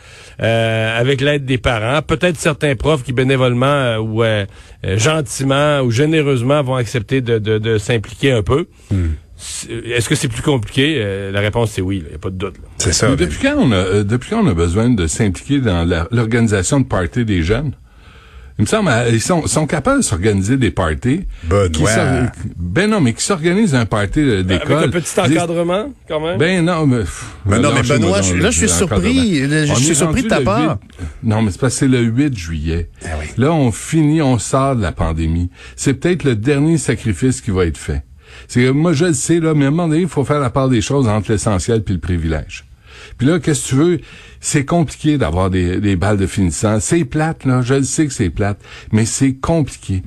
euh, 0.41 1.00
avec 1.00 1.22
l'aide 1.22 1.45
des 1.45 1.57
parents. 1.57 2.01
Peut-être 2.01 2.38
certains 2.38 2.75
profs 2.75 3.03
qui 3.03 3.12
bénévolement 3.12 3.65
euh, 3.65 3.98
ou 3.98 4.24
gentiment 4.98 5.81
ou 5.81 5.91
généreusement 5.91 6.62
vont 6.63 6.75
accepter 6.75 7.22
de, 7.22 7.38
de, 7.38 7.57
de 7.57 7.77
s'impliquer 7.77 8.31
un 8.31 8.43
peu. 8.43 8.67
Hmm. 8.91 9.13
Est-ce 9.38 10.07
que 10.07 10.15
c'est 10.15 10.27
plus 10.29 10.41
compliqué? 10.41 10.95
Euh, 10.98 11.31
la 11.31 11.41
réponse, 11.41 11.72
c'est 11.72 11.81
oui. 11.81 12.01
Il 12.05 12.10
n'y 12.10 12.15
a 12.15 12.17
pas 12.17 12.29
de 12.29 12.38
doute. 12.38 12.55
C'est 12.77 12.93
ça. 12.93 13.10
Mais 13.10 13.15
depuis, 13.17 13.39
quand 13.41 13.55
on 13.57 13.72
a, 13.72 13.75
euh, 13.75 14.03
depuis 14.03 14.29
quand 14.29 14.43
on 14.43 14.48
a 14.48 14.53
besoin 14.53 14.89
de 14.89 15.07
s'impliquer 15.07 15.60
dans 15.60 15.86
l'organisation 16.12 16.79
de 16.79 16.86
parties 16.86 17.25
des 17.25 17.43
jeunes? 17.43 17.74
Il 18.57 18.62
me 18.62 18.67
semble, 18.67 18.89
euh, 18.89 19.09
ils 19.12 19.21
sont, 19.21 19.47
sont 19.47 19.67
capables 19.67 19.97
de 20.00 20.03
s'organiser 20.03 20.55
des 20.55 20.71
parties. 20.71 21.25
Ben 22.57 22.89
non, 22.89 23.01
mais 23.01 23.12
qui 23.12 23.24
s'organisent 23.24 23.75
un 23.75 23.85
party 23.85 24.43
d'école. 24.45 24.77
Avec 24.77 24.95
un 24.95 25.00
petit 25.00 25.19
encadrement, 25.19 25.91
quand 26.07 26.21
même. 26.21 26.38
Ben 26.38 26.63
non, 26.63 26.88
mais... 26.88 27.03
Ben 27.45 27.59
non, 27.59 27.71
mais 27.74 27.81
Benoît, 27.81 28.21
là, 28.21 28.51
je 28.51 28.57
suis 28.57 28.69
surpris. 28.69 29.39
Je 29.43 29.74
suis 29.75 29.95
surpris 29.95 30.24
de 30.24 30.29
ta 30.29 30.39
part. 30.39 30.77
non, 31.21 31.41
mais 31.41 31.51
c'est 31.51 31.59
parce 31.59 31.74
que 31.74 31.79
c'est 31.79 31.88
le 31.89 32.00
8 32.00 32.38
juillet. 32.38 32.89
Ah 33.03 33.09
là, 33.38 33.51
on 33.51 33.74
finit, 33.74 34.21
on 34.21 34.39
sort 34.39 34.77
de 34.77 34.81
la 34.81 34.93
pandémie. 34.93 35.50
C'est 35.75 35.95
peut-être 35.95 36.24
le 36.24 36.35
dernier 36.35 36.77
sacrifice 36.77 37.41
qui 37.41 37.51
va 37.51 37.65
être 37.65 37.77
fait. 37.77 38.03
C'est 38.47 38.71
moi 38.71 38.93
je 38.93 39.05
le 39.05 39.13
sais 39.13 39.39
là, 39.39 39.53
mais 39.53 39.65
à 39.65 39.67
un 39.67 39.71
moment 39.71 39.88
donné, 39.88 40.01
il 40.01 40.07
faut 40.07 40.25
faire 40.25 40.39
la 40.39 40.50
part 40.50 40.69
des 40.69 40.81
choses 40.81 41.07
entre 41.07 41.31
l'essentiel 41.31 41.83
puis 41.83 41.93
le 41.93 42.00
privilège. 42.00 42.65
Puis 43.17 43.27
là, 43.27 43.39
qu'est-ce 43.39 43.63
que 43.63 43.69
tu 43.69 43.75
veux? 43.75 44.00
C'est 44.39 44.65
compliqué 44.65 45.17
d'avoir 45.17 45.50
des, 45.50 45.79
des 45.79 45.95
balles 45.95 46.17
de 46.17 46.27
finissant. 46.27 46.79
C'est 46.79 47.05
plate, 47.05 47.45
là. 47.45 47.62
Je 47.62 47.75
le 47.75 47.84
sais 47.84 48.07
que 48.07 48.13
c'est 48.13 48.29
plate. 48.29 48.60
Mais 48.91 49.05
c'est 49.05 49.36
compliqué. 49.36 50.03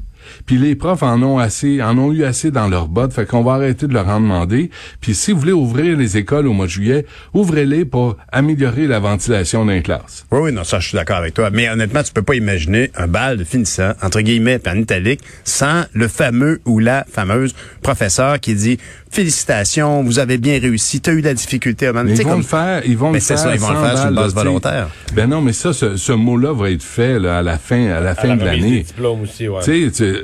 Puis 0.47 0.57
les 0.59 0.75
profs 0.75 1.03
en 1.03 1.23
ont 1.23 1.39
assez, 1.39 1.83
en 1.83 1.97
ont 1.99 2.13
eu 2.13 2.25
assez 2.25 2.51
dans 2.51 2.69
leurs 2.69 2.89
bottes, 2.89 3.13
fait 3.13 3.27
qu'on 3.27 3.43
va 3.43 3.55
arrêter 3.55 3.87
de 3.87 3.95
leur 3.95 4.09
en 4.09 4.21
demander. 4.21 4.71
Puis 5.01 5.15
si 5.15 5.33
vous 5.33 5.41
voulez 5.41 5.53
ouvrir 5.53 5.97
les 5.97 6.17
écoles 6.17 6.47
au 6.47 6.53
mois 6.53 6.67
de 6.67 6.71
juillet, 6.71 7.07
ouvrez-les 7.35 7.85
pour 7.85 8.17
améliorer 8.33 8.87
la 8.87 8.99
ventilation 8.99 9.65
d'un 9.65 9.81
classe. 9.81 10.27
Oui, 10.31 10.41
oui, 10.43 10.53
non, 10.53 10.65
ça, 10.65 10.81
je 10.81 10.89
suis 10.89 10.97
d'accord 10.97 11.17
avec 11.17 11.35
toi. 11.35 11.51
Mais 11.51 11.69
honnêtement, 11.69 12.03
tu 12.03 12.13
peux 12.13 12.23
pas 12.23 12.35
imaginer 12.35 12.91
un 12.97 13.07
bal 13.07 13.37
de 13.37 13.45
finissant, 13.45 13.93
entre 14.03 14.21
guillemets, 14.21 14.61
en 14.69 14.77
italique, 14.77 15.21
sans 15.45 15.85
le 15.93 16.09
fameux 16.09 16.61
ou 16.65 16.79
la 16.79 17.05
fameuse 17.11 17.55
professeur 17.83 18.41
qui 18.41 18.55
dit 18.55 18.79
félicitations, 19.11 20.03
vous 20.03 20.19
avez 20.19 20.39
bien 20.39 20.59
réussi, 20.61 21.01
tu 21.01 21.11
as 21.11 21.13
eu 21.15 21.21
la 21.21 21.35
difficulté 21.35 21.87
à 21.87 21.93
Ils 22.07 22.23
vont 22.23 22.37
le 22.37 22.43
faire, 22.43 22.83
ils 22.85 22.97
vont 22.97 23.13
le 23.13 23.21
faire. 23.21 23.39
Ça, 23.39 23.55
ils 23.55 23.61
vont 23.61 23.71
le 23.71 23.79
faire 23.79 23.99
sur 23.99 24.09
une 24.09 24.15
base 24.15 24.35
volontaire. 24.35 24.89
Ben 25.15 25.29
non, 25.29 25.41
mais 25.41 25.53
ça, 25.53 25.73
ce, 25.73 25.97
ce 25.97 26.13
mot-là 26.13 26.53
va 26.53 26.71
être 26.71 26.83
fait 26.83 27.19
là, 27.19 27.39
à 27.39 27.43
la 27.43 27.59
fin, 27.59 27.91
à 27.91 28.01
la 28.01 28.15
fin 28.15 28.37
de 28.37 28.45
l'année. 28.45 28.85
aussi, 29.23 29.49
ouais. 29.49 29.63
Tu 29.65 29.91
sais, 29.93 30.18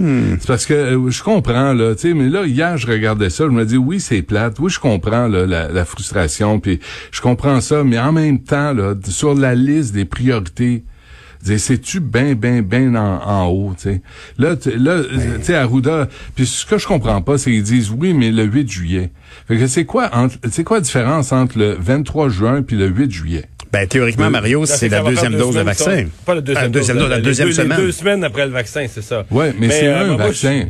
Hmm. 0.00 0.36
C'est 0.38 0.46
parce 0.46 0.64
que 0.64 0.74
euh, 0.74 1.10
je 1.10 1.24
comprends 1.24 1.72
là, 1.72 1.96
tu 1.96 2.02
sais, 2.02 2.14
mais 2.14 2.28
là 2.28 2.46
hier 2.46 2.76
je 2.76 2.86
regardais 2.86 3.30
ça, 3.30 3.44
je 3.46 3.50
me 3.50 3.64
dis 3.64 3.76
oui 3.76 3.98
c'est 3.98 4.22
plate, 4.22 4.60
oui 4.60 4.70
je 4.70 4.78
comprends 4.78 5.26
là, 5.26 5.44
la, 5.44 5.84
frustration, 5.84 6.60
puis 6.60 6.78
je 7.10 7.20
comprends 7.20 7.60
ça, 7.60 7.82
mais 7.82 7.98
en 7.98 8.12
même 8.12 8.38
temps 8.38 8.72
là, 8.72 8.94
sur 9.08 9.34
la 9.34 9.56
liste 9.56 9.92
des 9.94 10.04
priorités, 10.04 10.84
c'est-tu 11.42 11.98
bien, 11.98 12.34
bien, 12.34 12.62
bien 12.62 12.94
en, 12.94 13.46
haut, 13.46 13.74
tu 13.76 13.90
sais? 13.90 14.02
Là, 14.38 14.54
là 14.76 15.02
tu 15.02 15.44
sais, 15.44 15.54
Arruda, 15.56 16.08
puis 16.36 16.46
ce 16.46 16.64
que 16.64 16.78
je 16.78 16.86
comprends 16.86 17.20
pas, 17.20 17.36
c'est 17.36 17.50
qu'ils 17.50 17.64
disent 17.64 17.90
oui, 17.90 18.12
mais 18.14 18.30
le 18.30 18.44
8 18.44 18.70
juillet. 18.70 19.10
Fait 19.48 19.56
que 19.56 19.66
c'est 19.66 19.84
quoi, 19.84 20.10
c'est 20.50 20.62
quoi 20.62 20.78
la 20.78 20.82
différence 20.82 21.32
entre 21.32 21.58
le 21.58 21.76
23 21.78 22.28
juin 22.28 22.62
puis 22.62 22.76
le 22.76 22.86
8 22.86 23.10
juillet? 23.10 23.48
Ben, 23.72 23.86
théoriquement, 23.86 24.30
Mario, 24.30 24.64
c'est 24.66 24.88
la 24.88 25.02
deuxième 25.02 25.36
dose 25.36 25.54
de 25.54 25.60
vaccin. 25.60 26.06
Pas 26.24 26.34
la 26.36 26.40
deuxième, 26.40 26.70
dose, 26.70 26.90
la 27.08 27.20
deuxième 27.20 27.52
semaine. 27.52 27.78
deux 27.78 27.92
semaines 27.92 28.24
après 28.24 28.46
le 28.46 28.52
vaccin, 28.52 28.86
c'est 28.88 29.02
ça. 29.02 29.26
Ouais, 29.30 29.52
mais, 29.58 29.68
c'est 29.70 29.88
euh, 29.88 30.12
un 30.12 30.16
vaccin. 30.16 30.66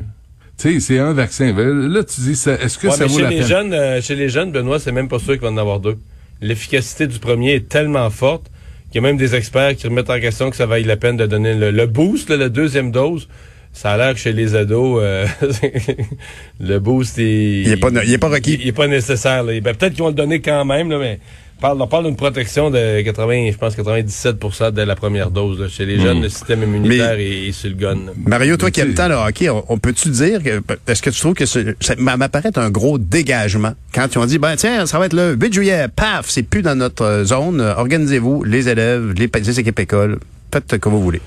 Tu 0.58 0.74
sais, 0.74 0.80
c'est 0.80 0.98
un 0.98 1.12
vaccin. 1.12 1.54
Là, 1.56 2.02
tu 2.02 2.20
dis, 2.20 2.32
est-ce 2.32 2.78
que 2.78 2.90
ça 2.90 3.06
vaut 3.06 3.16
chez 3.16 3.22
la 3.22 3.30
les 3.30 3.38
peine? 3.38 3.46
Jeunes, 3.46 3.72
euh, 3.72 4.00
chez 4.00 4.16
les 4.16 4.28
jeunes, 4.28 4.50
Benoît, 4.50 4.80
c'est 4.80 4.90
même 4.90 5.08
pas 5.08 5.20
sûr 5.20 5.34
qu'il 5.34 5.42
va 5.42 5.50
en 5.50 5.56
avoir 5.56 5.78
deux. 5.78 5.96
L'efficacité 6.40 7.06
du 7.06 7.20
premier 7.20 7.54
est 7.54 7.68
tellement 7.68 8.10
forte 8.10 8.50
qu'il 8.90 8.96
y 8.96 9.04
a 9.04 9.08
même 9.08 9.16
des 9.16 9.34
experts 9.36 9.76
qui 9.76 9.86
remettent 9.86 10.10
en 10.10 10.18
question 10.18 10.50
que 10.50 10.56
ça 10.56 10.66
vaille 10.66 10.84
la 10.84 10.96
peine 10.96 11.16
de 11.16 11.26
donner 11.26 11.54
le, 11.54 11.86
boost, 11.86 12.30
la 12.30 12.48
deuxième 12.48 12.90
dose. 12.90 13.28
Ça 13.72 13.92
a 13.92 13.96
l'air 13.96 14.14
que 14.14 14.18
chez 14.18 14.32
les 14.32 14.56
ados, 14.56 15.00
euh, 15.00 15.26
le 16.60 16.78
boost 16.78 17.18
est... 17.18 17.62
Il 17.62 17.70
est 17.70 17.76
pas, 17.76 17.90
il 17.90 18.12
est 18.12 18.18
pas 18.18 18.28
requis. 18.28 18.58
Il, 18.60 18.66
est 18.66 18.72
pas 18.72 18.88
nécessaire. 18.88 19.44
Ben, 19.44 19.62
peut-être 19.62 19.90
qu'ils 19.90 20.02
vont 20.02 20.08
le 20.08 20.14
donner 20.14 20.40
quand 20.40 20.64
même, 20.64 20.90
là, 20.90 20.98
mais 20.98 21.20
parle, 21.60 21.80
on 21.80 21.86
parle 21.86 22.04
d'une 22.04 22.16
protection 22.16 22.70
de 22.70 23.02
80, 23.02 23.50
je 23.52 23.56
pense 23.56 23.76
97% 23.76 24.72
dès 24.72 24.86
la 24.86 24.96
première 24.96 25.30
dose. 25.30 25.68
Chez 25.70 25.86
les 25.86 25.98
jeunes, 25.98 26.20
hmm. 26.20 26.22
le 26.22 26.28
système 26.28 26.62
immunitaire 26.62 27.16
est, 27.18 27.52
sur 27.52 27.70
le 27.70 27.76
gun. 27.76 27.98
Mario, 28.26 28.56
toi 28.56 28.70
qui 28.70 28.80
aimes 28.80 28.94
tant 28.94 29.08
le 29.08 29.14
hockey, 29.14 29.48
on, 29.50 29.78
peut-tu 29.78 30.10
dire 30.10 30.42
que 30.42 30.62
est-ce 30.86 31.02
que 31.02 31.10
tu 31.10 31.20
trouves 31.20 31.34
que 31.34 31.46
ça 31.46 31.64
m'apparaît 31.98 32.56
un 32.56 32.70
gros 32.70 32.98
dégagement 32.98 33.74
quand 33.94 34.06
ils 34.14 34.18
ont 34.18 34.26
dit 34.26 34.38
ben 34.38 34.56
tiens, 34.56 34.86
ça 34.86 34.98
va 34.98 35.06
être 35.06 35.14
le 35.14 35.34
8 35.34 35.52
juillet, 35.52 35.86
paf, 35.94 36.28
c'est 36.28 36.42
plus 36.42 36.62
dans 36.62 36.74
notre 36.74 37.22
zone, 37.24 37.60
organisez-vous, 37.60 38.44
les 38.44 38.68
élèves, 38.68 39.12
les, 39.16 39.30
les 39.34 39.60
équipes 39.60 39.80
écoles, 39.80 40.18
faites 40.52 40.78
comme 40.78 40.92
vous 40.92 41.02
voulez. 41.02 41.20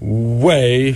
Ouais, 0.00 0.94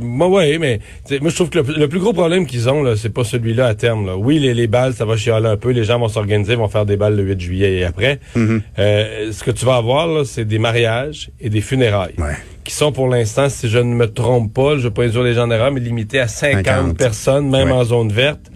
moi 0.00 0.28
ouais, 0.28 0.56
mais 0.56 0.80
moi 1.20 1.28
je 1.28 1.34
trouve 1.34 1.50
que 1.50 1.58
le, 1.58 1.88
plus 1.88 2.00
gros 2.00 2.14
problème 2.14 2.46
qu'ils 2.46 2.70
ont 2.70 2.82
là, 2.82 2.96
c'est 2.96 3.10
pas 3.10 3.22
celui-là 3.22 3.66
à 3.66 3.74
terme. 3.74 4.06
Là. 4.06 4.16
Oui, 4.16 4.38
les, 4.38 4.54
les 4.54 4.66
balles, 4.66 4.94
ça 4.94 5.04
va 5.04 5.16
chialer 5.16 5.48
un 5.48 5.58
peu, 5.58 5.70
les 5.70 5.84
gens 5.84 5.98
vont 5.98 6.08
s'organiser, 6.08 6.54
vont 6.54 6.68
faire 6.68 6.86
des 6.86 6.96
balles 6.96 7.16
le 7.16 7.22
8 7.22 7.40
juillet 7.40 7.74
et 7.74 7.84
après. 7.84 8.18
Mm-hmm. 8.36 8.60
euh, 8.78 9.32
ce 9.32 9.44
que 9.44 9.50
tu 9.50 9.66
vas 9.66 9.76
avoir 9.76 10.06
là, 10.06 10.24
c'est 10.24 10.46
des 10.46 10.58
mariages 10.58 11.30
et 11.38 11.50
des 11.50 11.60
funérailles, 11.60 12.14
qui 12.64 12.74
sont 12.74 12.92
pour 12.92 13.08
l'instant, 13.08 13.50
si 13.50 13.68
je 13.68 13.78
ne 13.78 13.94
me 13.94 14.06
trompe 14.06 14.54
pas, 14.54 14.78
je 14.78 14.88
vais 14.88 14.90
pas 14.90 15.04
les 15.04 15.34
gens 15.34 15.46
d'erreur, 15.46 15.70
mais 15.70 15.80
limités 15.80 16.20
à 16.20 16.28
50, 16.28 16.96
personnes, 16.96 17.50
même 17.50 17.72
en 17.72 17.84
zone 17.84 18.10
verte. 18.10 18.50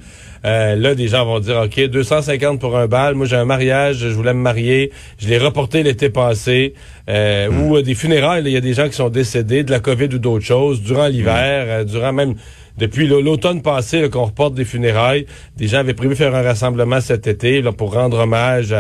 Euh, 0.45 0.77
là, 0.77 0.95
des 0.95 1.09
gens 1.09 1.25
vont 1.25 1.41
dire, 1.41 1.63
OK, 1.65 1.81
250 1.81 2.61
pour 2.61 2.77
un 2.77 2.87
bal. 2.87 3.15
Moi, 3.15 3.27
j'ai 3.27 3.37
un 3.37 3.47
mariage, 3.47 3.97
je 3.97 4.09
voulais 4.09 4.35
me 4.35 4.41
marier. 4.41 4.93
Je 5.19 5.29
l'ai 5.29 5.39
reporté 5.39 5.83
l'été 5.83 6.11
passé. 6.11 6.75
Euh, 7.09 7.49
hmm. 7.49 7.63
Ou 7.63 7.77
euh, 7.77 7.83
des 7.83 7.95
funérailles, 7.95 8.43
il 8.45 8.53
y 8.53 8.57
a 8.57 8.61
des 8.61 8.75
gens 8.75 8.89
qui 8.89 8.95
sont 8.95 9.09
décédés 9.09 9.63
de 9.63 9.71
la 9.71 9.81
COVID 9.81 10.07
ou 10.07 10.19
d'autres 10.19 10.45
choses 10.45 10.83
durant 10.83 11.07
l'hiver, 11.07 11.83
hmm. 11.83 11.85
durant 11.85 12.13
même 12.13 12.35
depuis 12.77 13.07
l'automne 13.07 13.63
passé 13.63 14.09
qu'on 14.11 14.25
reporte 14.25 14.55
des 14.55 14.65
funérailles. 14.65 15.27
Des 15.57 15.69
gens 15.69 15.79
avaient 15.79 15.95
prévu 15.95 16.17
faire 16.17 16.35
un 16.35 16.43
rassemblement 16.43 17.01
cet 17.01 17.27
été 17.27 17.63
là, 17.63 17.73
pour 17.73 17.95
rendre 17.95 18.19
hommage 18.19 18.75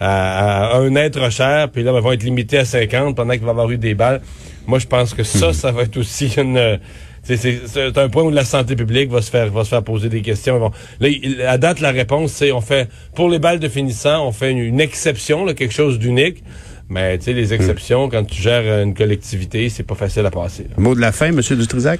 à, 0.00 0.76
un 0.76 0.94
être 0.96 1.30
cher. 1.30 1.68
Puis 1.70 1.82
là, 1.84 1.92
ils 1.94 2.02
vont 2.02 2.12
être 2.12 2.24
limités 2.24 2.58
à 2.58 2.64
50 2.64 3.14
pendant 3.14 3.34
qu'il 3.34 3.42
va 3.42 3.48
y 3.48 3.50
avoir 3.50 3.70
eu 3.70 3.78
des 3.78 3.94
balles. 3.94 4.20
Moi, 4.66 4.78
je 4.78 4.86
pense 4.86 5.14
que 5.14 5.22
ça, 5.22 5.50
hmm. 5.50 5.52
ça 5.52 5.70
va 5.70 5.82
être 5.82 5.96
aussi 5.96 6.26
une 6.38 6.80
c'est 7.24 7.98
un 7.98 8.08
point 8.08 8.22
où 8.22 8.30
la 8.30 8.44
santé 8.44 8.76
publique 8.76 9.10
va 9.10 9.22
se 9.22 9.30
faire 9.30 9.50
va 9.50 9.64
se 9.64 9.70
faire 9.70 9.82
poser 9.82 10.08
des 10.08 10.22
questions. 10.22 10.58
Bon, 10.58 10.70
là, 11.00 11.08
à 11.48 11.58
date, 11.58 11.80
la 11.80 11.90
réponse, 11.90 12.32
c'est 12.32 12.52
on 12.52 12.60
fait 12.60 12.88
pour 13.14 13.28
les 13.28 13.38
balles 13.38 13.60
de 13.60 13.68
finissant, 13.68 14.26
on 14.26 14.32
fait 14.32 14.52
une, 14.52 14.80
exception, 14.80 15.44
là, 15.44 15.54
quelque 15.54 15.74
chose 15.74 15.98
d'unique. 15.98 16.42
Mais 16.90 17.16
tu 17.16 17.24
sais, 17.24 17.32
les 17.32 17.54
exceptions, 17.54 18.10
quand 18.10 18.24
tu 18.24 18.42
gères 18.42 18.82
une 18.82 18.94
collectivité, 18.94 19.70
c'est 19.70 19.84
pas 19.84 19.94
facile 19.94 20.26
à 20.26 20.30
passer. 20.30 20.66
Mot 20.76 20.94
de 20.94 21.00
la 21.00 21.12
fin, 21.12 21.32
Monsieur 21.32 21.56
Dutrisac? 21.56 21.98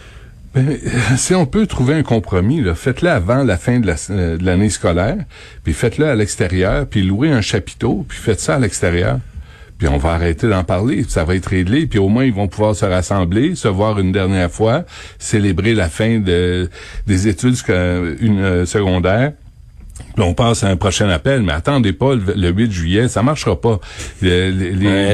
Ben, 0.55 0.79
si 1.17 1.35
on 1.35 1.47
peut 1.47 1.67
trouver 1.67 1.95
un 1.95 2.03
compromis, 2.03 2.63
faites-le 2.77 3.09
avant 3.09 3.43
la 3.43 3.57
fin 3.57 3.81
euh, 3.83 4.37
de 4.37 4.45
l'année 4.45 4.71
scolaire, 4.71 5.17
puis 5.65 5.73
faites-le 5.73 6.07
à 6.07 6.15
l'extérieur, 6.15 6.87
puis 6.87 7.03
louez 7.03 7.31
un 7.31 7.41
chapiteau, 7.41 8.05
puis 8.09 8.19
faites 8.19 8.41
ça 8.41 8.57
à 8.57 8.59
l'extérieur. 8.59 9.19
Puis 9.85 9.93
on 9.93 9.99
va 9.99 10.13
arrêter 10.13 10.49
d'en 10.49 10.65
parler, 10.65 11.05
ça 11.07 11.25
va 11.25 11.35
être 11.35 11.45
réglé, 11.45 11.87
puis 11.87 11.99
au 11.99 12.09
moins 12.09 12.25
ils 12.25 12.33
vont 12.33 12.49
pouvoir 12.49 12.75
se 12.75 12.87
rassembler, 12.87 13.55
se 13.55 13.69
voir 13.69 13.99
une 13.99 14.13
dernière 14.13 14.51
fois, 14.51 14.85
célébrer 15.19 15.75
la 15.75 15.91
fin 15.91 16.21
de, 16.21 16.71
des 17.07 17.29
études 17.29 17.57
une, 17.69 18.41
euh, 18.41 18.65
secondaires. 18.65 19.33
Puis 20.15 20.25
on 20.25 20.33
passe 20.33 20.65
à 20.65 20.69
un 20.69 20.77
prochain 20.77 21.09
appel, 21.11 21.43
mais 21.43 21.53
attendez 21.53 21.93
pas 21.93 22.15
le, 22.15 22.51
8 22.51 22.73
juillet, 22.73 23.09
ça 23.09 23.23
marchera 23.23 23.61
pas. 23.61 23.79
Les, 24.23 24.53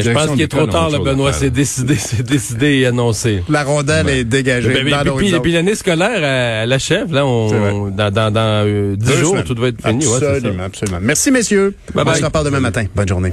je 0.02 0.10
pense 0.12 0.30
qu'il 0.30 0.42
est 0.42 0.48
trop 0.48 0.68
tard, 0.68 0.90
le 0.90 1.00
Benoît. 1.00 1.32
C'est 1.32 1.50
décidé, 1.50 1.96
c'est 1.96 2.22
décidé 2.22 2.78
et 2.78 2.86
annoncé. 2.86 3.42
La 3.48 3.64
rondelle 3.64 4.08
est 4.08 4.24
dégagée. 4.24 4.72
Ben, 4.72 4.88
ben, 4.88 5.16
puis, 5.16 5.32
puis 5.40 5.52
l'année 5.52 5.74
scolaire, 5.74 6.22
elle, 6.62 6.72
achève. 6.72 7.12
Là, 7.12 7.26
on, 7.26 7.88
dans, 7.88 8.12
dans, 8.12 8.30
dans 8.30 8.64
euh, 8.66 8.94
10 8.94 9.16
jours, 9.16 9.42
tout 9.44 9.56
va 9.56 9.68
être 9.68 9.84
fini. 9.84 10.04
Absolument, 10.04 10.58
ouais, 10.58 10.64
absolument. 10.64 10.98
Merci, 11.02 11.32
messieurs. 11.32 11.74
on 11.92 12.14
se 12.14 12.24
reparle 12.24 12.44
demain 12.44 12.60
matin. 12.60 12.84
Bonne 12.94 13.08
journée. 13.08 13.32